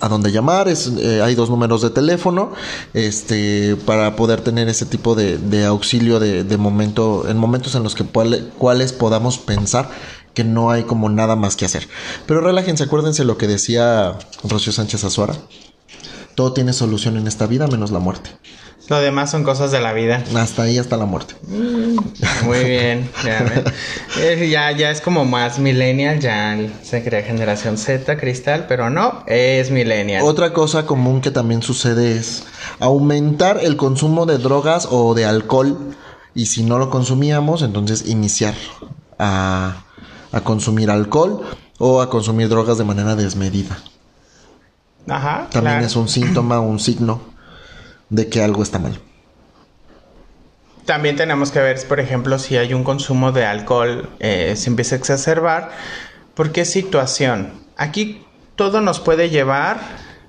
[0.00, 2.52] a dónde llamar, es, eh, hay dos números de teléfono,
[2.94, 8.04] este, para poder tener ese tipo de, auxilio de, momento, en momentos en los que
[8.04, 9.90] cuales podamos pensar
[10.34, 11.88] que no hay como nada más que hacer.
[12.26, 15.34] Pero relájense, acuérdense lo que decía Rocío Sánchez Azuara.
[16.34, 18.30] Todo tiene solución en esta vida menos la muerte.
[18.88, 20.24] Lo demás son cosas de la vida.
[20.34, 21.34] Hasta ahí, hasta la muerte.
[21.46, 21.96] Mm,
[22.44, 23.08] muy bien.
[24.18, 29.22] Eh, ya, ya, es como más millennial, ya se crea generación Z, cristal, pero no,
[29.26, 30.24] es millennial.
[30.24, 32.44] Otra cosa común que también sucede es
[32.80, 35.94] aumentar el consumo de drogas o de alcohol.
[36.34, 38.54] Y si no lo consumíamos, entonces iniciar
[39.18, 39.84] a
[40.32, 41.42] a consumir alcohol
[41.78, 43.78] o a consumir drogas de manera desmedida.
[45.08, 45.48] Ajá.
[45.50, 45.86] también claro.
[45.86, 47.20] es un síntoma, un signo
[48.08, 48.98] de que algo está mal.
[50.84, 54.96] También tenemos que ver, por ejemplo, si hay un consumo de alcohol, eh, se empieza
[54.96, 55.70] a exacerbar.
[56.34, 57.52] ¿Por qué situación?
[57.76, 58.24] Aquí
[58.56, 59.80] todo nos puede llevar,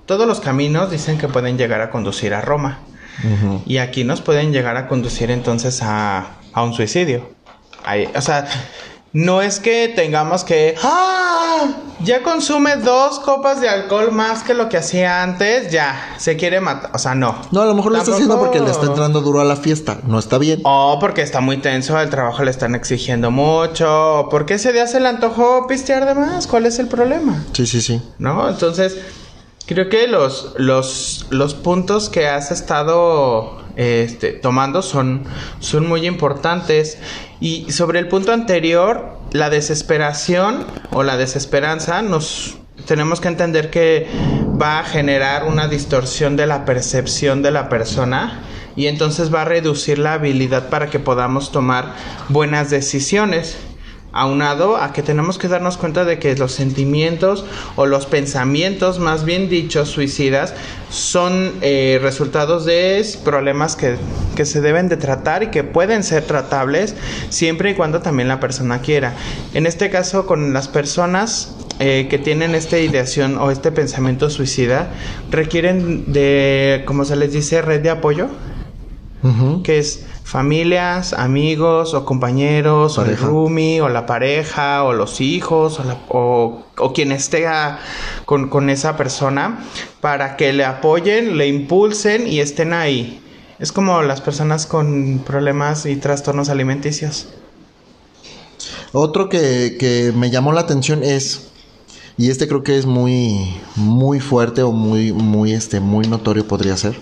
[0.06, 2.80] todos los caminos dicen que pueden llegar a conducir a Roma.
[3.66, 7.30] Y aquí nos pueden llegar a conducir entonces a, a un suicidio.
[7.84, 8.48] Ahí, o sea,
[9.12, 10.74] no es que tengamos que...
[10.82, 11.68] ¡Ah!
[12.00, 16.60] Ya consume dos copas de alcohol más que lo que hacía antes, ya, se quiere
[16.60, 16.90] matar.
[16.94, 17.36] O sea, no.
[17.52, 19.98] No, a lo mejor lo está haciendo porque le está entrando duro a la fiesta.
[20.04, 20.60] No está bien.
[20.64, 24.88] O porque está muy tenso, el trabajo le están exigiendo mucho, o porque ese día
[24.88, 26.48] se le antojó pistear de más.
[26.48, 27.44] ¿Cuál es el problema?
[27.52, 28.02] Sí, sí, sí.
[28.18, 28.48] ¿No?
[28.48, 28.96] Entonces,
[29.66, 35.24] creo que los, los, los puntos que has estado este, tomando son,
[35.60, 36.98] son muy importantes.
[37.40, 44.08] Y sobre el punto anterior, la desesperación o la desesperanza, nos tenemos que entender que
[44.60, 48.42] va a generar una distorsión de la percepción de la persona
[48.76, 51.94] y entonces va a reducir la habilidad para que podamos tomar
[52.28, 53.56] buenas decisiones
[54.12, 57.44] aunado a que tenemos que darnos cuenta de que los sentimientos
[57.76, 60.54] o los pensamientos, más bien dichos, suicidas,
[60.90, 63.96] son eh, resultados de problemas que,
[64.36, 66.94] que se deben de tratar y que pueden ser tratables
[67.30, 69.14] siempre y cuando también la persona quiera.
[69.54, 74.90] En este caso, con las personas eh, que tienen esta ideación o este pensamiento suicida,
[75.30, 78.28] requieren de, como se les dice, red de apoyo
[79.62, 85.78] que es familias, amigos o compañeros, o el roomie, o la pareja, o los hijos,
[85.80, 87.78] o, la- o- o quien esté a-
[88.24, 89.64] con, con esa persona,
[90.00, 93.18] para que le apoyen, le impulsen y estén ahí.
[93.58, 97.28] Es como las personas con problemas y trastornos alimenticios.
[98.92, 101.48] Otro que, que me llamó la atención es,
[102.18, 106.76] y este creo que es muy, muy fuerte o muy, muy, este, muy notorio podría
[106.76, 107.00] ser,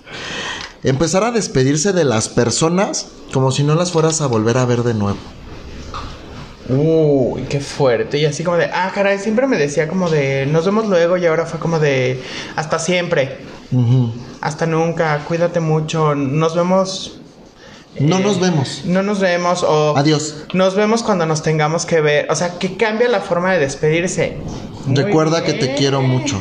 [0.82, 4.82] empezar a despedirse de las personas como si no las fueras a volver a ver
[4.82, 5.18] de nuevo.
[6.68, 8.18] Uy, qué fuerte.
[8.18, 11.26] Y así como de, ah, caray, siempre me decía como de, nos vemos luego y
[11.26, 12.22] ahora fue como de,
[12.54, 13.38] hasta siempre,
[14.40, 17.20] hasta nunca, cuídate mucho, nos vemos
[17.98, 18.82] No Eh, nos vemos.
[18.84, 20.44] No nos vemos o Adiós.
[20.54, 22.30] nos vemos cuando nos tengamos que ver.
[22.30, 24.36] O sea, que cambia la forma de despedirse.
[24.86, 26.40] Recuerda que te quiero mucho.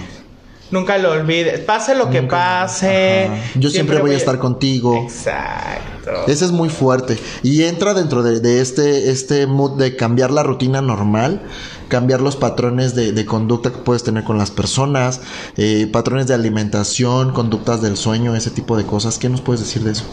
[0.71, 1.59] Nunca lo olvides.
[1.61, 3.25] Pase lo que pase.
[3.25, 3.41] Ajá.
[3.55, 4.95] Yo siempre, voy a estar contigo.
[4.95, 6.11] Exacto.
[6.27, 7.17] Ese es muy fuerte.
[7.43, 11.41] Y entra dentro de, de este, este mood de cambiar la rutina normal,
[11.87, 15.21] cambiar los patrones de, de conducta que puedes tener con las personas,
[15.57, 19.17] eh, patrones de alimentación, conductas del sueño, ese tipo de cosas.
[19.17, 20.05] ¿Qué nos puedes decir de eso?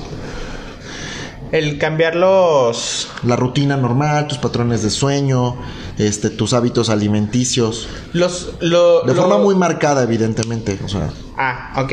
[1.56, 3.08] El cambiar los.
[3.24, 5.56] La rutina normal, tus patrones de sueño,
[5.96, 7.88] este, tus hábitos alimenticios.
[8.12, 8.54] Los.
[8.60, 10.78] Lo, De lo- forma muy marcada, evidentemente.
[10.84, 11.92] O sea, Ah, ok.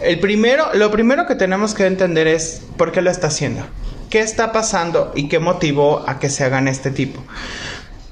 [0.00, 3.62] El primero, lo primero que tenemos que entender es por qué lo está haciendo.
[4.10, 7.22] ¿Qué está pasando y qué motivó a que se hagan este tipo?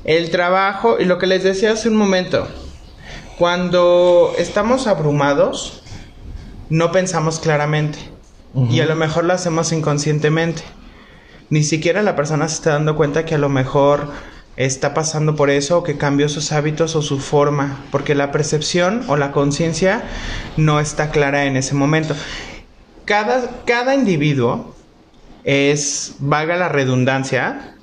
[0.05, 2.49] El trabajo, y lo que les decía hace un momento,
[3.39, 5.83] cuando estamos abrumados,
[6.71, 7.99] no pensamos claramente.
[8.55, 10.63] Y a lo mejor lo hacemos inconscientemente.
[11.49, 14.11] Ni siquiera la persona se está dando cuenta que a lo mejor
[14.57, 19.03] está pasando por eso o que cambió sus hábitos o su forma, porque la percepción
[19.09, 20.03] o la conciencia
[20.57, 22.15] no está clara en ese momento.
[23.05, 24.75] Cada, cada individuo
[25.45, 27.77] es, valga la redundancia,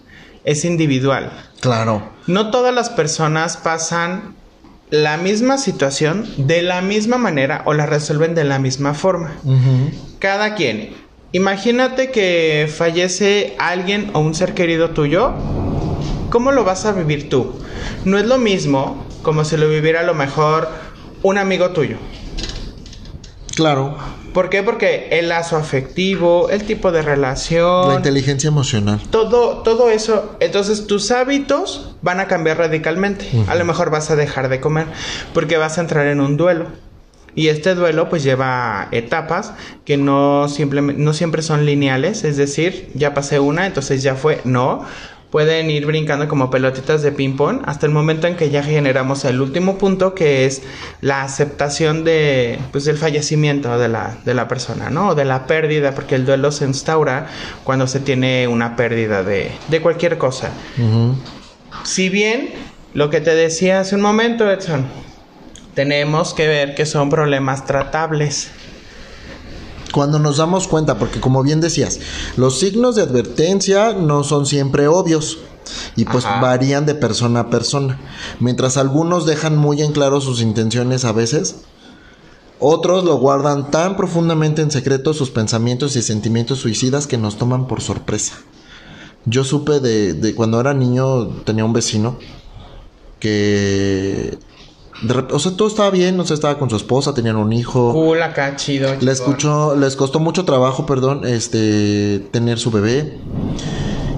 [0.43, 1.31] es individual.
[1.59, 2.17] claro.
[2.27, 4.35] No todas las personas pasan
[4.91, 9.33] la misma situación de la misma manera o la resuelven de la misma forma.
[10.19, 10.89] Cada quien.
[11.31, 15.31] Imagínate que fallece alguien o un ser querido tuyo.
[16.29, 17.53] ¿Cómo lo vas a vivir tú?
[18.03, 20.67] No es lo mismo como si lo viviera a lo mejor
[21.23, 21.97] un amigo tuyo.
[23.55, 23.97] Claro.
[24.33, 24.61] ¿Por qué?
[24.63, 29.01] Porque el lazo afectivo, el tipo de relación, La inteligencia emocional.
[29.09, 33.29] todo, todo eso, entonces tus hábitos van a cambiar radicalmente.
[33.47, 34.87] A lo mejor vas a dejar de comer
[35.33, 36.67] porque vas a entrar en un duelo.
[37.35, 39.53] Y este duelo pues lleva etapas
[39.85, 44.41] que no, simplemente, no siempre son lineales, es decir, ya pasé una, entonces ya fue,
[44.43, 44.85] no.
[45.29, 49.41] Pueden ir brincando como pelotitas de ping-pong hasta el momento en que ya generamos el
[49.41, 50.63] último punto que es
[51.01, 55.09] la aceptación de, pues, del fallecimiento de la, de la persona, ¿no?
[55.09, 57.27] O de la pérdida, porque el duelo se instaura
[57.63, 60.51] cuando se tiene una pérdida de, de cualquier cosa.
[61.83, 62.49] Si bien
[62.95, 64.87] lo que te decía hace un momento, Edson,
[65.79, 68.49] tenemos que ver que son problemas tratables.
[69.93, 72.01] Cuando nos damos cuenta, porque como bien decías,
[72.35, 75.37] los signos de advertencia no son siempre obvios
[75.95, 76.41] y pues Ajá.
[76.41, 77.97] varían de persona a persona.
[78.41, 81.55] Mientras algunos dejan muy en claro sus intenciones a veces,
[82.61, 87.67] Otros lo guardan tan profundamente en secreto sus pensamientos y sentimientos suicidas que nos toman
[87.67, 88.33] por sorpresa.
[89.23, 92.19] Yo supe de, de cuando era niño, tenía un vecino
[93.19, 94.37] que
[95.31, 97.93] o sea, todo estaba bien, o sea, estaba con su esposa, tenían un hijo.
[97.93, 98.93] Cool, acá, chido.
[98.99, 103.17] Le escuchó, les costó mucho trabajo, perdón, este, tener su bebé.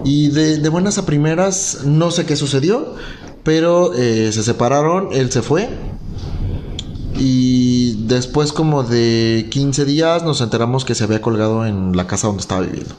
[0.03, 2.95] Y de, de buenas a primeras, no sé qué sucedió,
[3.43, 5.69] pero eh, se separaron, él se fue.
[7.15, 12.25] Y después como de 15 días nos enteramos que se había colgado en la casa
[12.25, 12.95] donde estaba viviendo.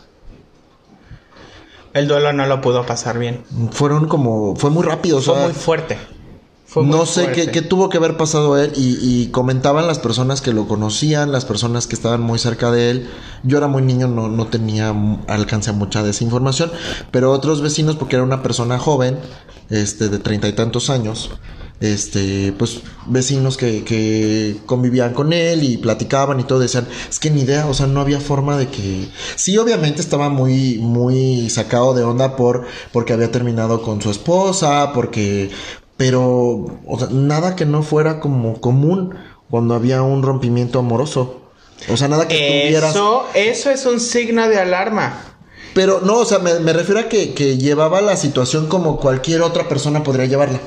[1.93, 3.43] El duelo no lo pudo pasar bien.
[3.73, 5.21] Fueron como, fue muy rápido.
[5.21, 5.99] Fue muy fuerte
[6.77, 10.67] no sé qué, tuvo que haber pasado a él y, comentaban las personas que lo
[10.67, 13.11] conocían, las personas que estaban muy cerca de él.
[13.43, 14.95] Yo era muy niño, no, no tenía
[15.29, 16.71] alcance a mucha desinformación,
[17.11, 19.19] pero otros vecinos, porque era una persona joven,
[19.71, 21.31] este, de treinta y tantos años,
[21.83, 27.31] este, pues vecinos que, que, convivían con él y platicaban y todo, decían, es que
[27.31, 29.09] ni idea, o sea, no había forma de que...
[29.35, 34.93] Sí, obviamente estaba muy, muy sacado de onda por, porque había terminado con su esposa,
[34.95, 35.51] porque
[36.03, 39.15] pero, o sea, nada que no fuera como común
[39.49, 41.43] cuando había un rompimiento amoroso.
[41.89, 45.37] O sea, nada que eso, Eso es un signo de alarma.
[45.75, 49.69] Pero no, o sea, me, refiero a que, que, llevaba la situación como cualquier otra
[49.69, 50.59] persona podría llevarla.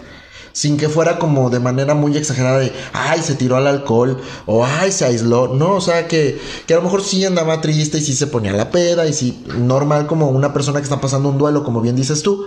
[0.54, 4.66] Sin que fuera como de manera muy exagerada de, ay, se tiró al alcohol, o
[4.66, 5.50] ay, se aisló.
[5.50, 8.54] No, o sea, que, que a lo mejor sí andaba triste y sí se ponía
[8.54, 11.98] la peda y sí, normal como una persona que está pasando un duelo, como bien
[11.98, 12.46] dices tú.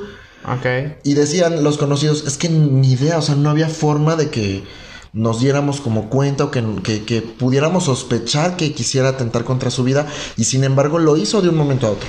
[1.05, 4.65] Y decían los conocidos, es que ni idea, o sea, no había forma de que
[5.13, 10.07] nos diéramos como cuenta o que, que, pudiéramos sospechar que quisiera atentar contra su vida
[10.37, 12.09] y sin embargo lo hizo de un momento a otro.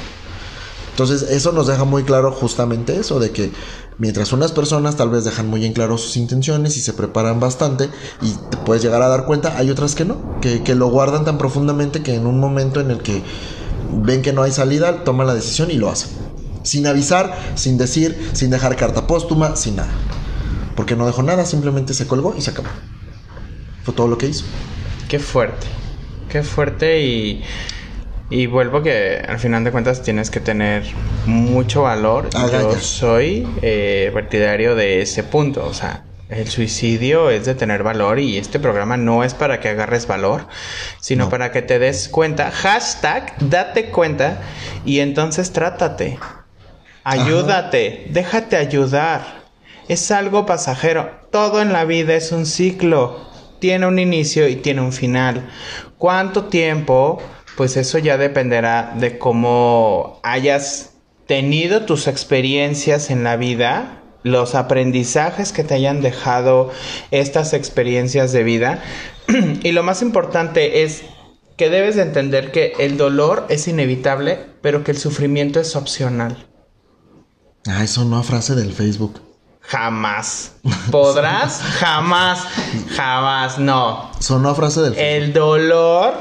[0.92, 3.52] Entonces eso nos deja muy claro justamente eso, de que
[3.98, 7.90] mientras unas personas tal vez dejan muy en claro sus intenciones y se preparan bastante
[8.22, 11.24] y te puedes llegar a dar cuenta, hay otras que no, que, que lo guardan
[11.24, 13.24] tan profundamente que en un momento en el que
[13.94, 16.19] ven que no hay salida, toman la decisión y lo hacen.
[16.70, 19.90] Sin avisar, sin decir, sin dejar carta póstuma, sin nada.
[20.76, 22.70] Porque no dejó nada, simplemente se colgó y se acabó.
[23.84, 24.46] Fue todo lo que hizo.
[25.08, 25.66] Qué fuerte.
[26.30, 27.44] Qué fuerte y...
[28.30, 30.84] Y vuelvo que al final de cuentas tienes que tener
[31.26, 32.30] mucho valor.
[32.30, 35.66] Yo soy eh, partidario de ese punto.
[35.66, 39.70] O sea, el suicidio es de tener valor y este programa no es para que
[39.70, 40.46] agarres valor,
[41.00, 42.52] sino para que te des cuenta.
[42.52, 44.40] Hashtag, date cuenta
[44.86, 46.20] y entonces trátate.
[47.10, 49.22] Ayúdate, déjate ayudar.
[49.88, 51.10] Es algo pasajero.
[51.32, 53.28] Todo en la vida es un ciclo.
[53.58, 55.50] Tiene un inicio y tiene un final.
[55.98, 57.20] ¿Cuánto tiempo?
[57.58, 60.92] Pues eso ya dependerá de cómo hayas
[61.26, 66.70] tenido tus experiencias en la vida, los aprendizajes que te hayan dejado
[67.10, 68.84] estas experiencias de vida.
[69.64, 71.02] y lo más importante es
[71.58, 76.49] que debes de entender que el dolor es inevitable, pero que el sufrimiento es opcional.
[77.68, 79.22] Ah, eso no frase del Facebook.
[79.62, 80.54] Jamás.
[80.90, 81.62] ¿Podrás?
[81.80, 82.40] jamás.
[82.96, 83.60] Jamás.
[83.60, 84.10] No.
[84.20, 85.24] Sonó frase del Facebook.
[85.24, 86.14] El dolor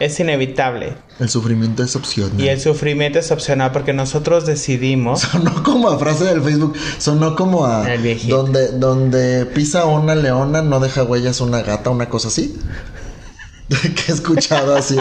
[0.00, 0.96] es inevitable.
[1.18, 2.40] El sufrimiento es opcional.
[2.40, 5.20] Y el sufrimiento es opcional porque nosotros decidimos.
[5.32, 6.74] Sonó como a frase del Facebook.
[6.98, 7.92] Sonó como a.
[7.92, 12.58] El donde, donde pisa una leona, no deja huellas una gata, una cosa así.
[13.68, 14.96] que he escuchado así.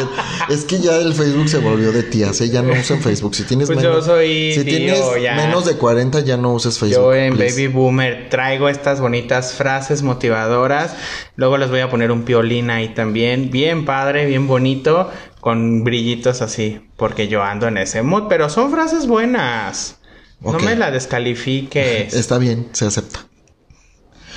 [0.49, 2.49] es que ya el Facebook se volvió de tías, ¿eh?
[2.49, 3.36] ya no usan Facebook.
[3.36, 4.99] Si tienes, pues menos, yo soy si tienes
[5.36, 6.97] menos de 40 ya no uses Facebook.
[6.97, 10.95] Yo en Baby Boomer traigo estas bonitas frases motivadoras.
[11.36, 13.51] Luego les voy a poner un piolín ahí también.
[13.51, 15.11] Bien padre, bien bonito,
[15.41, 18.24] con brillitos así, porque yo ando en ese mood.
[18.30, 19.99] Pero son frases buenas.
[20.41, 22.13] No me la descalifiques.
[22.16, 23.28] Está bien, se acepta.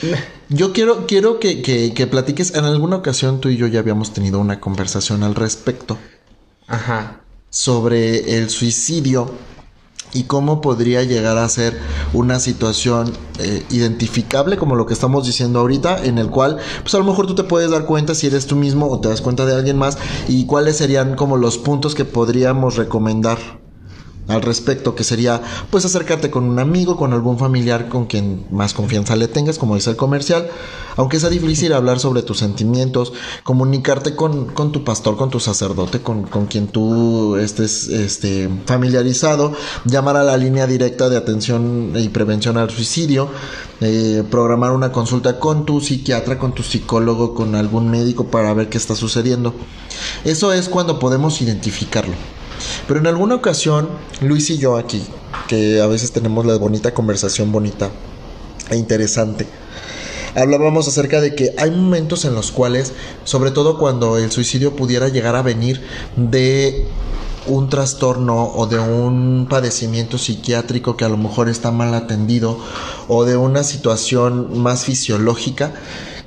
[0.51, 2.55] Yo quiero, quiero que, que, platiques.
[2.55, 5.99] En alguna ocasión tú y yo ya habíamos tenido una conversación al respecto.
[6.67, 7.21] Ajá.
[7.51, 9.31] Sobre el suicidio
[10.15, 11.79] y cómo podría llegar a ser
[12.15, 16.99] una situación eh, identificable como lo que estamos diciendo ahorita, en el cual, pues a
[16.99, 19.45] lo mejor tú te puedes dar cuenta si eres tú mismo o te das cuenta
[19.45, 23.39] de alguien más y cuáles serían como los puntos que podríamos recomendar
[24.29, 28.75] al respecto, que sería pues acercarte con un amigo, con algún familiar con quien más
[28.75, 30.49] confianza le tengas, como dice el comercial,
[30.97, 36.01] aunque sea difícil hablar sobre tus sentimientos, comunicarte con, con tu pastor, con tu sacerdote,
[36.01, 39.53] con, con, quien tú estés este, familiarizado,
[39.85, 43.29] llamar a la línea directa de atención y prevención al suicidio,
[43.81, 48.69] eh, programar una consulta con tu psiquiatra, con tu psicólogo, con algún médico para ver
[48.69, 49.55] qué está sucediendo.
[50.25, 52.15] Eso es cuando podemos identificarlo.
[52.87, 53.89] Pero en alguna ocasión,
[54.21, 55.03] Luis y yo aquí,
[55.49, 57.91] que a veces tenemos la bonita conversación bonita
[58.71, 59.47] e interesante,
[60.35, 62.93] hablábamos acerca de que hay momentos en los cuales,
[63.25, 65.83] sobre todo cuando el suicidio pudiera llegar a venir
[66.17, 66.87] de
[67.47, 72.59] un trastorno o de un padecimiento psiquiátrico que a lo mejor está mal atendido
[73.09, 75.73] o de una situación más fisiológica,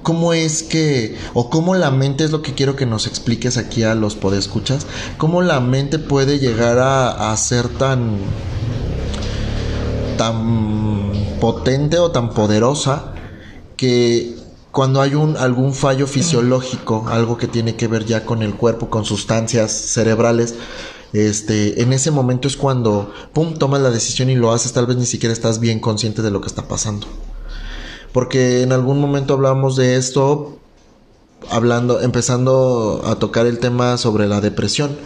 [0.04, 3.84] ¿cómo es que, o cómo la mente es lo que quiero que nos expliques aquí
[3.84, 4.86] a los podescuchas,
[5.18, 8.18] cómo la mente puede llegar a, a ser tan,
[10.18, 13.14] tan potente o tan poderosa
[13.78, 14.36] que
[14.72, 18.90] cuando hay un, algún fallo fisiológico, algo que tiene que ver ya con el cuerpo,
[18.90, 20.56] con sustancias cerebrales,
[21.14, 24.96] este, en ese momento es cuando, pum, tomas la decisión y lo haces, tal vez
[24.96, 27.08] ni siquiera estás bien consciente de lo que está pasando.
[28.12, 30.60] Porque en algún momento hablamos de esto,
[31.50, 34.98] hablando, empezando a tocar el tema sobre la depresión,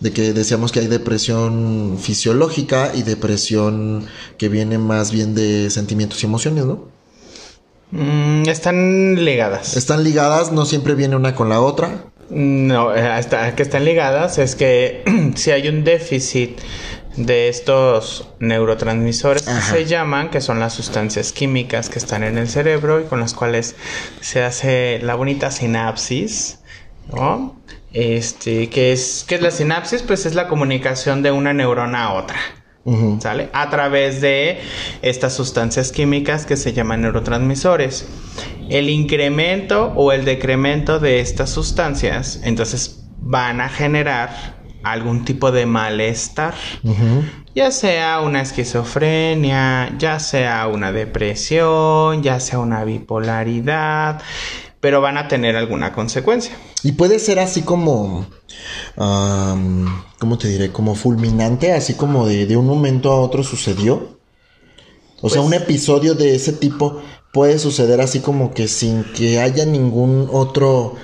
[0.00, 4.06] de que decíamos que hay depresión fisiológica y depresión
[4.38, 6.84] que viene más bien de sentimientos y emociones, ¿no?
[7.90, 9.76] Mm, están ligadas.
[9.76, 12.04] Están ligadas, no siempre viene una con la otra.
[12.30, 15.04] No, eh, hasta que están ligadas es que
[15.36, 16.58] si hay un déficit
[17.16, 22.48] de estos neurotransmisores que se llaman, que son las sustancias químicas que están en el
[22.48, 23.76] cerebro y con las cuales
[24.20, 26.60] se hace la bonita sinapsis,
[27.12, 27.60] ¿no?
[27.92, 30.02] Este, ¿qué es, ¿qué es la sinapsis?
[30.02, 32.38] Pues es la comunicación de una neurona a otra.
[33.20, 33.48] ¿Sale?
[33.54, 34.60] A través de
[35.00, 38.06] estas sustancias químicas que se llaman neurotransmisores.
[38.68, 44.53] El incremento o el decremento de estas sustancias, entonces van a generar
[44.84, 46.54] algún tipo de malestar.
[47.54, 54.20] Ya sea una esquizofrenia, ya sea una depresión, ya sea una bipolaridad,
[54.80, 56.56] pero van a tener alguna consecuencia.
[56.82, 58.26] Y puede ser así como,
[58.96, 60.70] ¿cómo te diré?
[60.72, 64.18] Como fulminante, así como de, un momento a otro sucedió.
[65.20, 67.00] O sea, un pues episodio de ese tipo
[67.32, 70.96] puede suceder así como que sin que haya ningún otro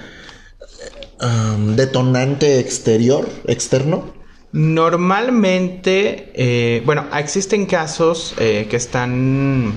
[1.76, 4.04] detonante exterior, externo.
[4.52, 9.74] Normalmente, eh, bueno, existen casos eh, que están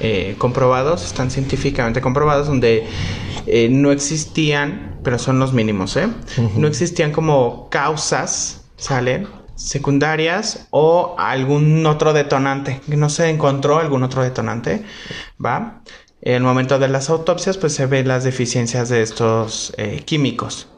[0.00, 2.86] eh, comprobados, están científicamente comprobados, donde
[3.46, 6.08] eh, no existían, pero son los mínimos, ¿eh?
[6.56, 9.26] No existían como causas, ¿sale?
[9.56, 14.84] secundarias o algún otro detonante, no se encontró algún otro detonante,
[15.44, 15.82] ¿va?
[16.24, 20.68] En el momento de las autopsias, pues se ven las deficiencias de estos eh, químicos.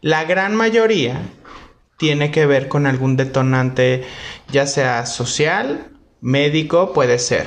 [0.00, 1.22] La gran mayoría
[1.96, 4.02] tiene que ver con algún detonante,
[4.50, 7.46] ya sea social, médico, puede ser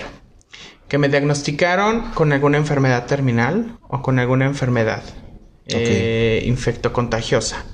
[0.87, 5.03] que me diagnosticaron con alguna enfermedad terminal o con alguna enfermedad
[5.67, 7.65] eh, infectocontagiosa,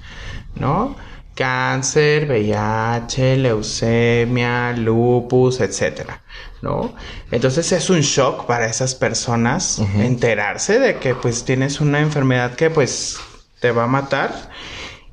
[0.55, 0.95] ¿no?
[1.38, 6.23] Cáncer, VIH, leucemia, lupus, etcétera,
[6.61, 6.95] ¿no?
[7.31, 12.69] Entonces es un shock para esas personas enterarse de que pues tienes una enfermedad que
[12.69, 13.17] pues
[13.61, 14.49] te va a matar.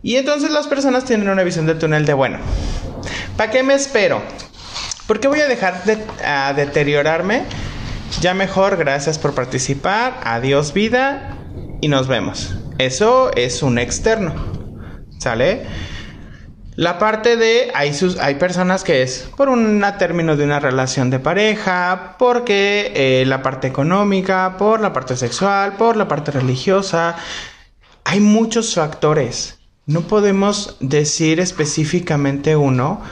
[0.03, 2.39] Y entonces las personas tienen una visión del túnel de, bueno,
[3.37, 4.23] ¿para qué me espero?
[5.07, 5.99] ¿Por qué voy a dejar de
[6.57, 7.45] deteriorarme
[8.21, 10.21] ya mejor, gracias por participar.
[10.25, 11.37] Adiós vida
[11.81, 12.55] y nos vemos.
[12.79, 14.35] Eso es un externo.
[15.19, 15.67] ¿Sale?
[16.77, 21.09] La parte de hay, sus, hay personas que es por un término de una relación
[21.09, 27.17] de pareja, porque eh, la parte económica, por la parte sexual, por la parte religiosa.
[28.03, 29.61] Hay muchos factores.
[29.87, 33.03] No podemos decir específicamente uno,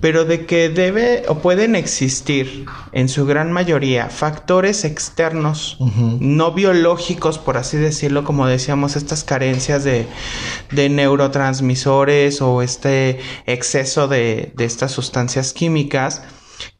[0.00, 5.76] pero de que debe o pueden existir en su gran mayoría factores externos,
[6.20, 10.06] no biológicos, por así decirlo, como decíamos, estas carencias de,
[10.70, 16.22] de neurotransmisores o este exceso de, de estas sustancias químicas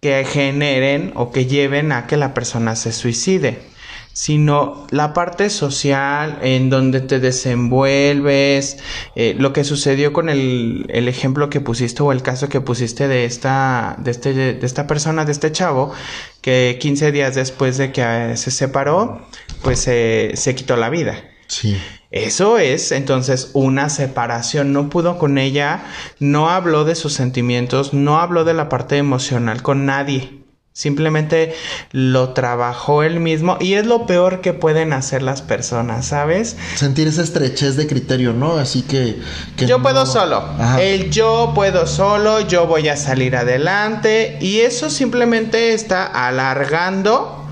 [0.01, 3.71] que generen o que lleven a que la persona se suicide
[4.13, 8.79] sino la parte social en donde te desenvuelves,
[9.15, 13.09] eh, lo que sucedió con el, el, ejemplo que pusiste o el caso que pusiste
[13.09, 15.93] de esta, de, este, de esta persona, de este chavo,
[16.41, 19.27] que 15 días después de que eh, se separó,
[19.63, 21.23] pues se quitó la vida.
[21.47, 21.77] Sí.
[22.11, 24.73] Eso es entonces una separación.
[24.73, 25.85] No pudo con ella,
[26.19, 30.40] no habló de sus sentimientos, no habló de la parte emocional con nadie.
[30.73, 31.53] Simplemente
[31.91, 36.57] lo trabajó él mismo y es lo peor que pueden hacer las personas, ¿sabes?
[36.77, 38.53] Sentir esa estrechez de criterio, ¿no?
[38.53, 39.19] Así que...
[39.57, 40.45] yo puedo solo.
[40.79, 47.49] El yo puedo solo, yo voy a salir adelante y eso simplemente está alargando,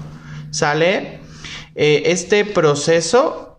[0.53, 1.19] ¿sale?
[1.75, 3.59] Eh, este proceso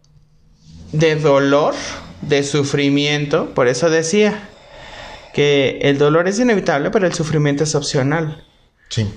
[0.94, 1.76] de dolor,
[2.22, 4.50] de sufrimiento, por eso decía
[5.34, 8.46] que el dolor es inevitable, pero el sufrimiento es opcional.
[8.90, 9.08] Sí.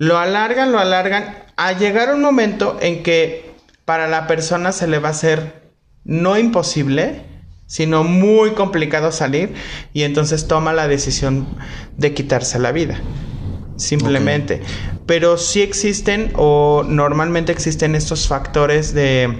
[0.00, 4.98] Lo alargan, lo alargan, a llegar un momento en que para la persona se le
[4.98, 5.72] va a hacer
[6.04, 7.20] no imposible,
[7.66, 9.52] sino muy complicado salir
[9.92, 11.46] y entonces toma la decisión
[11.98, 12.98] de quitarse la vida.
[13.76, 14.62] Simplemente.
[15.04, 19.38] Pero sí existen o normalmente existen estos factores de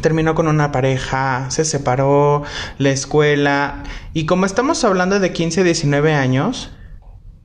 [0.00, 2.42] terminó con una pareja, se separó,
[2.78, 3.82] la escuela.
[4.14, 6.70] Y como estamos hablando de 15, 19 años,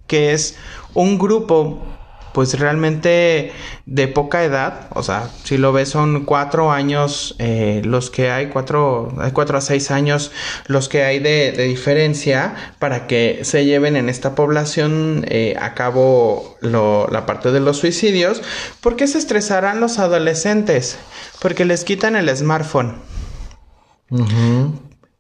[0.08, 0.56] que es
[0.94, 1.95] un grupo
[2.36, 3.54] pues realmente
[3.86, 8.48] de poca edad, o sea, si lo ves son cuatro años eh, los que hay,
[8.48, 10.34] cuatro, hay cuatro a seis años
[10.68, 16.58] los que hay de, diferencia para que se lleven en esta población eh, a cabo
[16.60, 18.42] la parte de los suicidios,
[18.82, 20.98] ¿por qué se estresarán los adolescentes?
[21.40, 22.96] Porque les quitan el smartphone.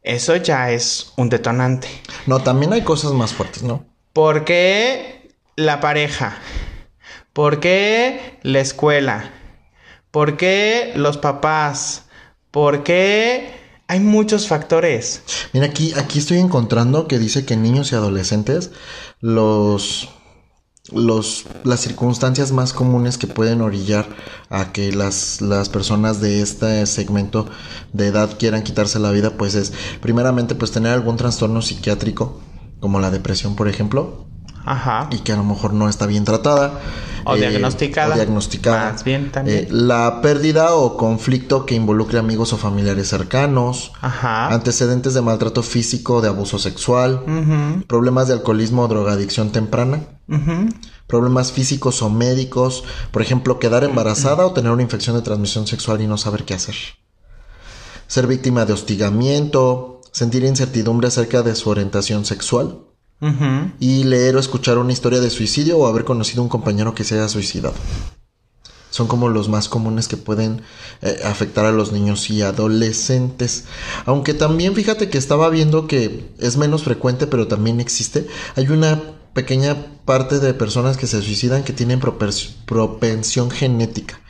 [0.04, 1.88] Eso ya es un detonante.
[2.28, 3.86] No, también hay cosas más fuertes, ¿no?
[4.12, 6.38] Porque la pareja.
[7.36, 9.30] ¿Por qué la escuela?
[10.10, 12.06] ¿Por qué los papás?
[12.50, 13.50] ¿Por qué
[13.90, 15.22] hay muchos factores?
[15.52, 18.72] Mira, aquí, aquí estoy encontrando que dice que niños y adolescentes
[19.20, 20.08] los
[20.94, 24.08] los, las circunstancias más comunes que pueden orillar
[24.50, 27.48] a que las, las, personas de este segmento
[27.92, 32.40] de edad quieran quitarse la vida, pues es primeramente pues tener algún trastorno psiquiátrico,
[32.80, 34.26] como la depresión, por ejemplo,
[34.66, 35.08] Ajá.
[35.12, 36.80] y que a lo mejor no está bien tratada.
[37.26, 38.14] O diagnosticada.
[38.14, 38.92] O diagnosticada.
[38.92, 39.58] Más bien también.
[39.58, 43.94] Eh, la pérdida o conflicto que involucre amigos o familiares cercanos.
[44.02, 44.54] Ajá.
[44.54, 47.24] Antecedentes de maltrato físico, de abuso sexual.
[47.88, 50.02] Problemas de alcoholismo o drogadicción temprana.
[51.08, 52.84] Problemas físicos o médicos.
[53.12, 56.54] Por ejemplo, quedar embarazada o tener una infección de transmisión sexual y no saber qué
[56.54, 56.76] hacer.
[58.08, 60.02] Ser víctima de hostigamiento.
[60.12, 62.85] Sentir incertidumbre acerca de su orientación sexual
[63.80, 67.16] y leer o escuchar una historia de suicidio o haber conocido un compañero que se
[67.16, 67.74] haya suicidado.
[68.90, 70.62] Son como los más comunes que pueden
[71.02, 73.66] eh, afectar a los niños y adolescentes.
[74.06, 78.28] Aunque también fíjate que estaba viendo que es menos frecuente, pero también existe.
[78.56, 79.02] Hay una
[79.34, 84.22] pequeña parte de personas que se suicidan que tienen propensión genética.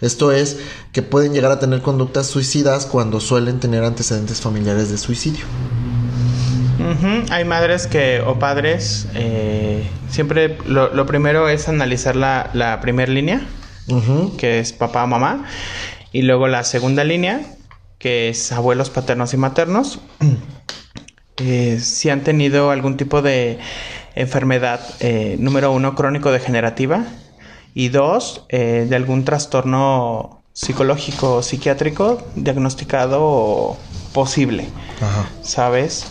[0.00, 0.56] Esto es
[0.92, 5.44] que pueden llegar a tener conductas suicidas cuando suelen tener antecedentes familiares de suicidio.
[7.30, 13.42] Hay madres que o padres eh, siempre lo, primero es analizar la, la primera línea,
[14.38, 15.44] que es papá, mamá,
[16.12, 17.40] y luego la segunda línea,
[17.98, 20.00] que es abuelos paternos y maternos.
[21.38, 23.58] Eh, si han tenido algún tipo de
[24.14, 27.06] enfermedad, eh, número uno, crónico-degenerativa,
[27.74, 33.76] y dos, de algún trastorno psicológico o psiquiátrico diagnosticado
[34.12, 34.68] posible,
[35.42, 36.06] ¿sabes?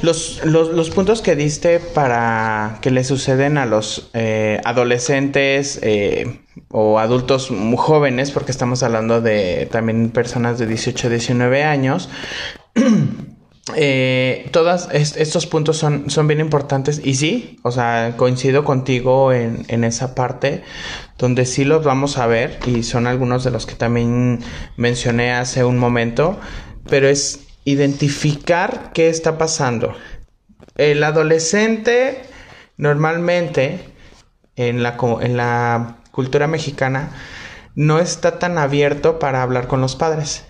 [0.00, 6.40] Los, los, puntos que diste para que le suceden a los eh, adolescentes eh,
[6.70, 12.08] o adultos jóvenes, porque estamos hablando de también personas de 18 a 19 años,
[13.76, 19.64] eh, todos estos puntos son, son bien importantes y sí, o sea, coincido contigo en,
[19.66, 20.62] en esa parte
[21.18, 24.38] donde sí los vamos a ver y son algunos de los que también
[24.76, 26.38] mencioné hace un momento,
[26.88, 29.94] pero es identificar qué está pasando.
[30.76, 32.22] El adolescente
[32.76, 33.80] normalmente
[34.56, 37.10] en la, en la cultura mexicana
[37.74, 40.44] no está tan abierto para hablar con los padres.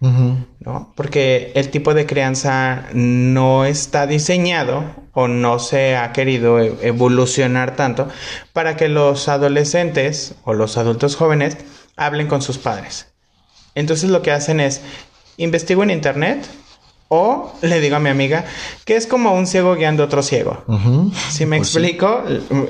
[0.00, 0.94] ¿no?
[0.96, 4.82] Porque el tipo de crianza no está diseñado
[5.12, 8.08] o no se ha querido e-, evolucionar tanto
[8.54, 11.58] para que los adolescentes o los adultos jóvenes
[11.96, 13.08] hablen con sus padres.
[13.74, 14.80] Entonces lo que hacen es
[15.40, 16.46] investigo en internet
[17.08, 18.44] o le digo a mi amiga
[18.84, 20.64] que es como un ciego guiando a otro ciego.
[21.30, 22.22] Si me pues explico,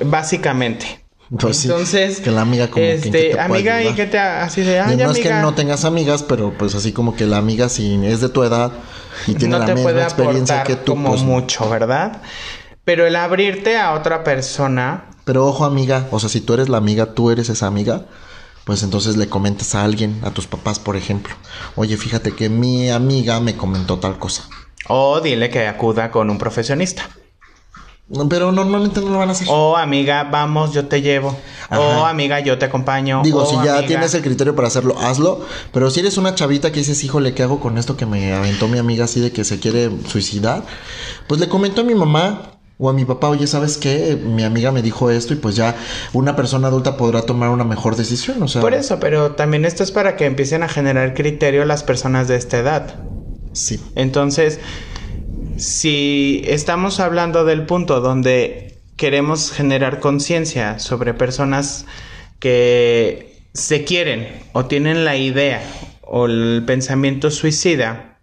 [0.06, 1.04] básicamente.
[1.38, 4.80] Pues Entonces, que la amiga como este, que te amiga y que te así de,
[4.80, 8.04] ay, no es que no tengas amigas, pero pues así como que la amiga si
[8.04, 8.72] es de tu edad
[9.28, 12.20] y tiene la misma experiencia que tú, como pues, mucho, ¿verdad?
[12.84, 15.04] Pero el abrirte a otra persona.
[15.24, 18.06] Pero ojo, amiga, o sea, si tú eres la amiga, tú eres esa amiga
[18.70, 21.34] pues entonces le comentas a alguien, a tus papás, por ejemplo,
[21.74, 24.44] oye, fíjate que mi amiga me comentó tal cosa.
[24.86, 27.10] O dile que acuda con un profesionista.
[28.28, 29.48] Pero normalmente no lo van a hacer.
[29.50, 31.36] O amiga, vamos, yo te llevo.
[31.72, 33.22] O amiga, yo te acompaño.
[33.24, 35.44] Digo, si ya tienes el criterio para hacerlo, hazlo.
[35.72, 38.68] Pero si eres una chavita que dices, híjole, ¿qué hago con esto que me aventó
[38.68, 40.62] mi amiga así de que se quiere suicidar?
[41.26, 44.16] Pues le comentó a mi mamá, o a mi papá, oye, ¿sabes qué?
[44.16, 45.76] Mi amiga me dijo esto y pues ya
[46.14, 48.62] una persona adulta podrá tomar una mejor decisión, o sea.
[48.62, 52.36] Por eso, pero también esto es para que empiecen a generar criterio las personas de
[52.36, 53.04] esta edad.
[53.52, 53.78] Sí.
[53.96, 54.60] Entonces,
[55.58, 61.84] si estamos hablando del punto donde queremos generar conciencia sobre personas
[62.38, 65.62] que se quieren o tienen la idea
[66.00, 68.19] o el pensamiento suicida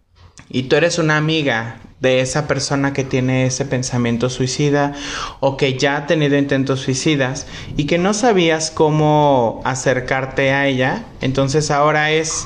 [0.49, 4.93] y tú eres una amiga de esa persona que tiene ese pensamiento suicida
[5.39, 11.05] o que ya ha tenido intentos suicidas y que no sabías cómo acercarte a ella,
[11.21, 12.45] entonces ahora es,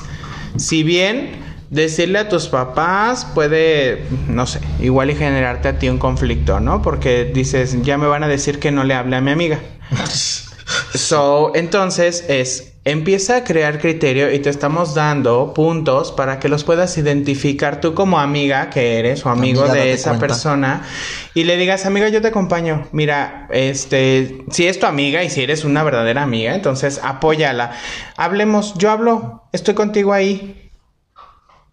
[0.56, 5.98] si bien decirle a tus papás puede, no sé, igual y generarte a ti un
[5.98, 6.82] conflicto, ¿no?
[6.82, 9.60] Porque dices, ya me van a decir que no le hable a mi amiga.
[10.94, 16.64] So, entonces es, empieza a crear criterio y te estamos dando puntos para que los
[16.64, 20.26] puedas identificar tú como amiga que eres o amigo Amiga, de esa cuenta.
[20.26, 20.82] persona
[21.34, 22.88] y le digas, amiga, yo te acompaño.
[22.92, 27.72] Mira, este, si es tu amiga y si eres una verdadera amiga, entonces apóyala.
[28.16, 30.70] Hablemos, yo hablo, estoy contigo ahí.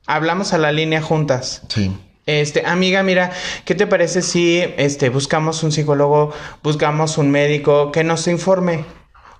[0.05, 1.63] Hablamos a la línea juntas.
[1.69, 1.91] Sí.
[2.27, 3.31] Este, amiga, mira,
[3.65, 6.31] ¿qué te parece si este buscamos un psicólogo,
[6.61, 8.85] buscamos un médico que nos informe?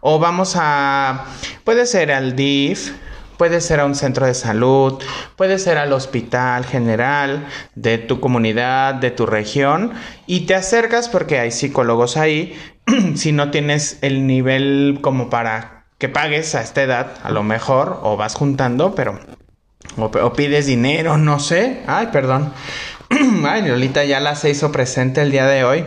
[0.02, 1.26] O vamos a
[1.64, 2.94] puede ser al DIF,
[3.38, 5.02] puede ser a un centro de salud,
[5.36, 9.94] puede ser al hospital general de tu comunidad, de tu región
[10.28, 12.58] y te acercas porque hay psicólogos ahí
[13.16, 18.00] si no tienes el nivel como para que pagues a esta edad, a lo mejor
[18.04, 19.20] o vas juntando, pero
[19.98, 21.82] o, o pides dinero, no sé.
[21.88, 22.54] Ay, perdón.
[23.46, 25.86] Ay, Lolita ya la se hizo presente el día de hoy.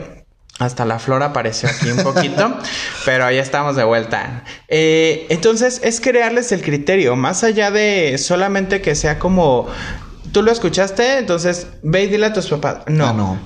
[0.62, 2.56] Hasta la flor apareció aquí un poquito,
[3.04, 4.44] pero ya estamos de vuelta.
[4.68, 9.66] Eh, entonces es crearles el criterio, más allá de solamente que sea como,
[10.32, 12.76] tú lo escuchaste, entonces ve y dile a tus papás.
[12.86, 13.38] No, Ah, no.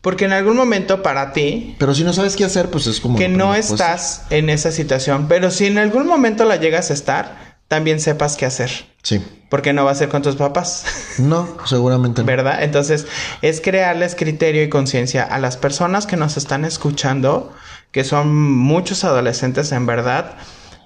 [0.00, 3.16] porque en algún momento para ti, Pero si no sabes qué hacer, pues es como...
[3.16, 6.94] que no pues, estás en esa situación, pero si en algún momento la llegas a
[6.94, 8.70] estar, también sepas qué hacer,
[9.02, 9.20] Sí.
[9.50, 10.84] porque no va a ser con tus papás.
[11.18, 12.26] No, seguramente no.
[12.26, 12.62] ¿verdad?
[12.62, 13.06] Entonces,
[13.42, 17.52] es crearles criterio y conciencia a las personas que nos están escuchando,
[17.90, 20.36] que son muchos adolescentes en verdad.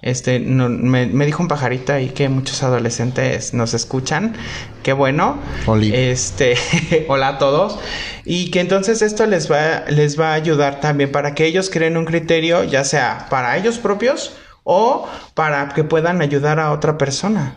[0.01, 4.35] Este, no- me, me dijo un pajarito ahí que muchos adolescentes nos escuchan.
[4.83, 5.39] Qué bueno.
[5.67, 5.93] Oli.
[5.95, 6.55] Este,
[7.09, 7.79] hola a todos.
[8.25, 11.97] Y que entonces esto les va, les va a ayudar también para que ellos creen
[11.97, 14.33] un criterio, ya sea para ellos propios
[14.71, 17.57] o para que puedan ayudar a otra persona.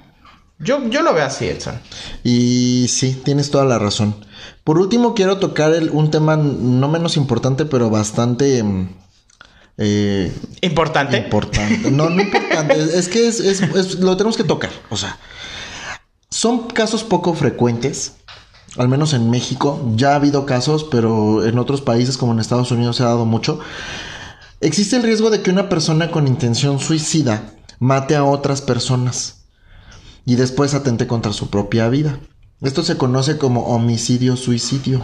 [0.59, 1.77] Yo, yo lo veo así, Edson.
[2.23, 4.15] Y sí, tienes toda la razón.
[4.63, 8.89] Por último, quiero tocar el- un tema no menos importante, pero bastante mm,
[9.77, 10.31] eh,
[10.61, 11.17] Importante.
[11.17, 11.91] importante.
[11.91, 12.79] No, no importante.
[12.79, 14.69] es, es que es, es- es- lo tenemos que tocar.
[14.89, 15.17] O sea,
[16.29, 18.13] son casos poco frecuentes.
[18.77, 19.81] Al menos en México.
[19.95, 23.25] Ya ha habido casos, pero en otros países como en Estados Unidos se ha dado
[23.25, 23.59] mucho.
[24.61, 29.45] Existe el riesgo de que una persona con intención suicida mate a otras personas
[30.23, 32.19] y después atente contra su propia vida.
[32.61, 35.03] Esto se conoce como homicidio-suicidio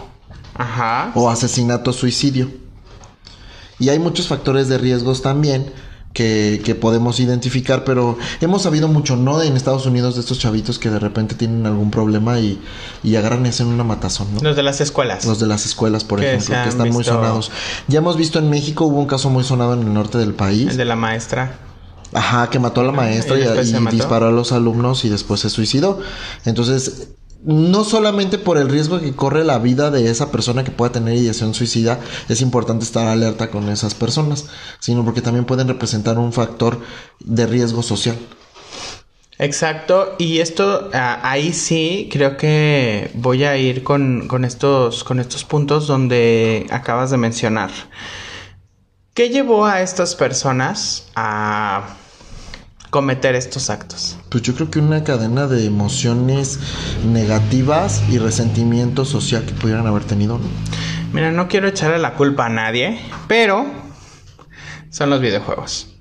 [0.54, 1.10] Ajá.
[1.16, 2.48] o asesinato-suicidio.
[3.80, 5.72] Y hay muchos factores de riesgos también
[6.18, 9.40] que, que podemos identificar, pero hemos sabido mucho, ¿no?
[9.40, 12.60] En Estados Unidos de estos chavitos que de repente tienen algún problema y,
[13.04, 14.40] y agarran ese en una matazón, ¿no?
[14.40, 15.24] Los de las escuelas.
[15.24, 17.52] Los de las escuelas, por ejemplo, que están muy sonados.
[17.86, 20.72] Ya hemos visto en México, hubo un caso muy sonado en el norte del país.
[20.72, 21.60] El de la maestra.
[22.12, 25.38] Ajá, que mató a la maestra y y, y disparó a los alumnos y después
[25.38, 26.00] se suicidó.
[26.44, 27.10] Entonces,
[27.44, 31.14] no solamente por el riesgo que corre la vida de esa persona que pueda tener
[31.14, 34.46] ideación suicida, es importante estar alerta con esas personas,
[34.80, 36.80] sino porque también pueden representar un factor
[37.20, 38.16] de riesgo social.
[39.38, 40.16] Exacto.
[40.18, 45.44] Y esto, ah, ahí sí, creo que voy a ir con, con estos, con estos
[45.44, 47.70] puntos donde acabas de mencionar.
[49.14, 51.96] ¿Qué llevó a estas personas a
[52.90, 54.16] cometer estos actos?
[54.28, 56.58] Pues yo creo que una cadena de emociones
[57.06, 60.46] negativas y resentimiento social que pudieran haber tenido, ¿no?
[61.12, 63.66] Mira, no quiero echarle la culpa a nadie, pero
[64.90, 65.94] son los videojuegos.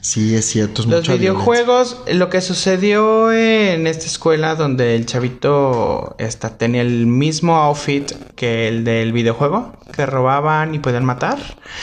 [0.00, 5.06] Sí, es cierto, es Los mucha videojuegos, lo que sucedió en esta escuela donde el
[5.06, 11.38] chavito esta, tenía el mismo outfit que el del videojuego, que robaban y podían matar.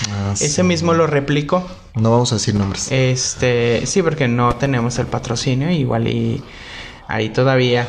[0.10, 0.64] Ah, Ese sí.
[0.64, 1.68] mismo lo replicó.
[1.96, 2.92] No vamos a decir nombres.
[2.92, 6.44] Este, sí, porque no tenemos el patrocinio, igual y
[7.08, 7.88] ahí todavía.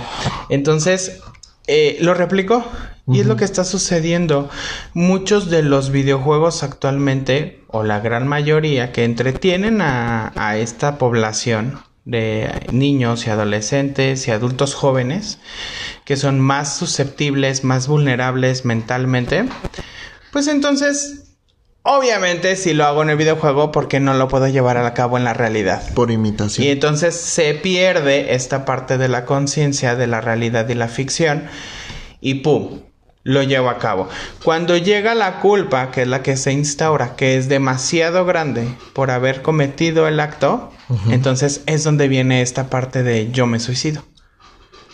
[0.48, 1.20] Entonces,
[1.66, 2.64] eh, lo replicó.
[3.08, 4.50] Y es lo que está sucediendo.
[4.92, 11.78] Muchos de los videojuegos actualmente, o la gran mayoría, que entretienen a, a esta población
[12.04, 15.38] de niños y adolescentes y adultos jóvenes,
[16.04, 19.44] que son más susceptibles, más vulnerables mentalmente,
[20.32, 21.25] pues entonces
[21.88, 25.18] Obviamente, si lo hago en el videojuego, ¿por qué no lo puedo llevar a cabo
[25.18, 25.80] en la realidad?
[25.94, 26.66] Por imitación.
[26.66, 31.44] Y entonces se pierde esta parte de la conciencia de la realidad y la ficción.
[32.20, 32.80] Y pum,
[33.22, 34.08] lo llevo a cabo.
[34.42, 39.12] Cuando llega la culpa, que es la que se instaura, que es demasiado grande por
[39.12, 40.72] haber cometido el acto,
[41.08, 44.02] entonces es donde viene esta parte de yo me suicido.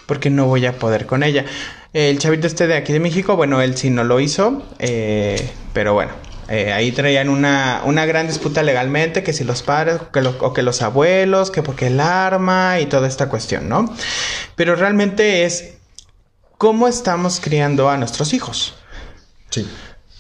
[0.05, 1.47] Porque no voy a poder con ella.
[1.95, 5.95] El chavito este de aquí de México, bueno, él sí no lo hizo, eh, pero
[5.95, 6.13] bueno,
[6.53, 10.61] eh, ahí traían una, una, gran disputa legalmente, que si los padres que o que
[10.61, 13.91] los abuelos, que porque el arma y toda esta cuestión, ¿no?
[14.55, 15.79] Pero realmente es
[16.59, 18.75] cómo estamos criando a nuestros hijos.
[19.49, 19.67] Sí.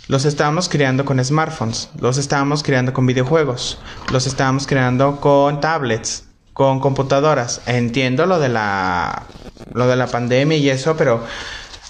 [0.08, 3.78] Los estábamos criando con smartphones, los estábamos criando con videojuegos,
[4.10, 6.24] los estábamos criando con tablets,
[6.54, 7.60] con computadoras.
[7.66, 9.24] Entiendo lo de la
[9.74, 11.22] lo de la pandemia y eso, pero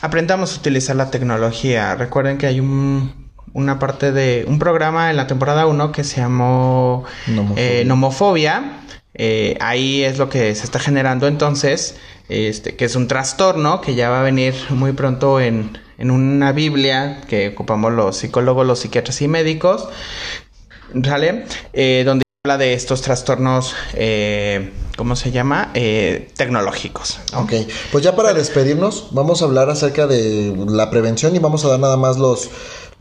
[0.00, 1.94] aprendamos a utilizar la tecnología.
[1.94, 3.21] Recuerden que hay un
[3.52, 7.04] una parte de un programa en la temporada 1 que se llamó
[7.84, 8.80] Nomofobia.
[9.14, 11.96] Eh, eh, ahí es lo que se está generando entonces
[12.28, 16.52] este, que es un trastorno que ya va a venir muy pronto en, en una
[16.52, 19.88] Biblia que ocupamos los psicólogos, los psiquiatras y médicos,
[21.04, 21.44] ¿sale?
[21.72, 25.72] Eh, donde habla de estos trastornos, eh, ¿cómo se llama?
[25.74, 27.20] Eh, tecnológicos.
[27.36, 27.52] Ok,
[27.90, 31.80] pues ya para despedirnos, vamos a hablar acerca de la prevención y vamos a dar
[31.80, 32.50] nada más los,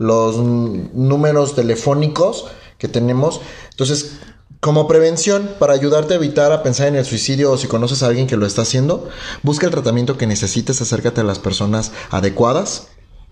[0.02, 2.46] los números telefónicos
[2.78, 3.40] que tenemos.
[3.70, 4.18] Entonces,
[4.62, 8.06] como prevención, para ayudarte a evitar a pensar en el suicidio o si conoces a
[8.06, 9.08] alguien que lo está haciendo,
[9.42, 12.86] busca el tratamiento que necesites, acércate a las personas adecuadas,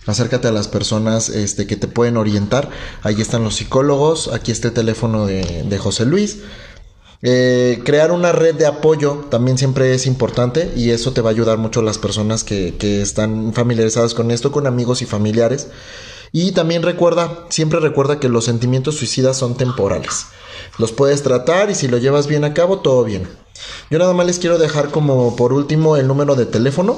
[0.06, 2.70] acércate a las personas este, que te pueden orientar.
[3.02, 6.38] Ahí están los psicólogos, aquí está el teléfono de, José Luis.
[7.22, 11.32] Eh, crear una red de apoyo también siempre es importante y eso te va a
[11.32, 15.68] ayudar mucho a las personas que, que están familiarizadas con esto, con amigos y familiares.
[16.32, 20.26] Y también recuerda, siempre recuerda que los sentimientos suicidas son temporales
[20.78, 23.28] los puedes tratar y si lo llevas bien a cabo, todo bien.
[23.90, 26.96] Yo nada más les quiero dejar como por último el número de teléfono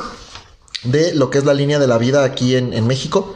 [0.85, 3.35] de lo que es la línea de la vida aquí en, en México.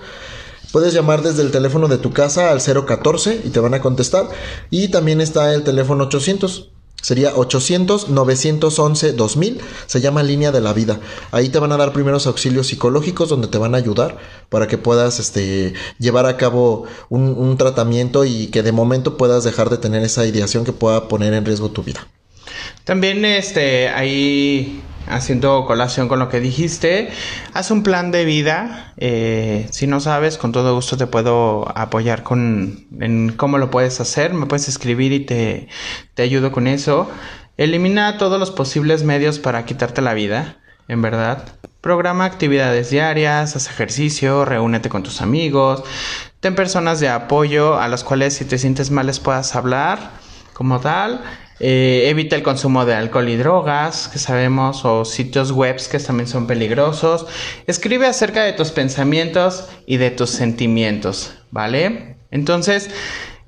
[0.72, 4.28] Puedes llamar desde el teléfono de tu casa al 014 y te van a contestar.
[4.70, 6.70] Y también está el teléfono 800
[7.02, 9.58] Sería 800-911-2000.
[9.86, 11.00] Se llama Línea de la Vida.
[11.30, 14.18] Ahí te van a dar primeros auxilios psicológicos donde te van a ayudar
[14.48, 19.44] para que puedas este, llevar a cabo un, un tratamiento y que de momento puedas
[19.44, 22.06] dejar de tener esa ideación que pueda poner en riesgo tu vida.
[22.84, 27.10] También este, ahí haciendo colación con lo que dijiste,
[27.54, 28.92] haz un plan de vida.
[28.96, 34.00] Eh, si no sabes, con todo gusto te puedo apoyar con en cómo lo puedes
[34.00, 34.34] hacer.
[34.34, 35.68] Me puedes escribir y te,
[36.14, 37.10] te ayudo con eso.
[37.56, 41.44] Elimina todos los posibles medios para quitarte la vida, en verdad.
[41.80, 45.84] Programa actividades diarias, haz ejercicio, reúnete con tus amigos,
[46.40, 50.10] ten personas de apoyo a las cuales si te sientes mal les puedas hablar
[50.52, 51.22] como tal.
[51.58, 56.28] Eh, evita el consumo de alcohol y drogas, que sabemos, o sitios web que también
[56.28, 57.26] son peligrosos.
[57.66, 62.16] Escribe acerca de tus pensamientos y de tus sentimientos, ¿vale?
[62.30, 62.90] Entonces,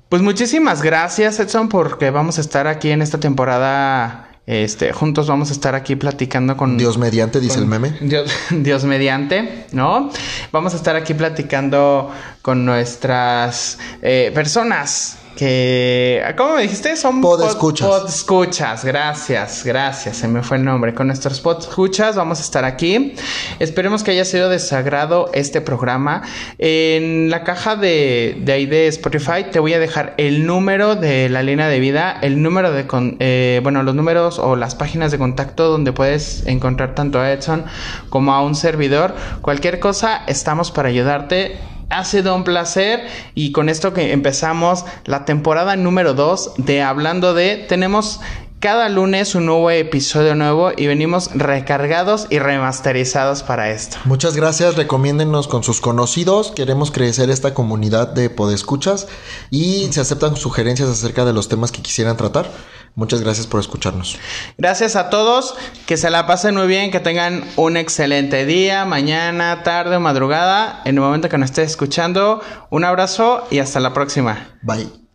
[0.09, 4.25] pues muchísimas gracias, Edson, porque vamos a estar aquí en esta temporada.
[4.47, 6.79] Este, juntos vamos a estar aquí platicando con...
[6.79, 7.93] Dios mediante, dice el meme.
[8.49, 10.09] Dios, mediante, ¿no?
[10.51, 16.97] Vamos a estar aquí platicando con nuestras eh, personas que, ¿cómo me dijiste?
[16.97, 17.87] Son podescuchas.
[17.87, 20.93] Pod, escuchas, gracias, gracias, se me fue el nombre.
[20.93, 23.15] Con nuestros escuchas vamos a estar aquí.
[23.59, 26.23] Esperemos que haya sido de sagrado este programa.
[26.57, 31.29] En la caja de, de ahí de Spotify te voy a dejar el número de
[31.29, 32.85] la línea de vida, el número de,
[33.19, 37.63] eh, bueno, los números o las páginas de contacto donde puedes encontrar tanto a Edson
[38.09, 39.15] como a un servidor.
[39.39, 41.57] Cualquier cosa, estamos para ayudarte
[41.89, 47.33] ha sido un placer y con esto que empezamos la temporada número 2 de Hablando
[47.33, 48.21] de, tenemos
[48.59, 53.97] cada lunes un nuevo episodio nuevo y venimos recargados y remasterizados para esto.
[54.05, 59.07] Muchas gracias, recomiéndenos con sus conocidos, queremos crecer esta comunidad de podescuchas
[59.49, 62.49] y se aceptan sugerencias acerca de los temas que quisieran tratar.
[62.95, 64.17] Muchas gracias por escucharnos.
[64.57, 65.55] Gracias a todos,
[65.85, 70.81] que se la pasen muy bien, que tengan un excelente día, mañana, tarde o madrugada,
[70.85, 72.41] en el momento que nos estés escuchando.
[72.71, 74.49] Un abrazo y hasta la próxima.
[74.63, 75.08] Bye.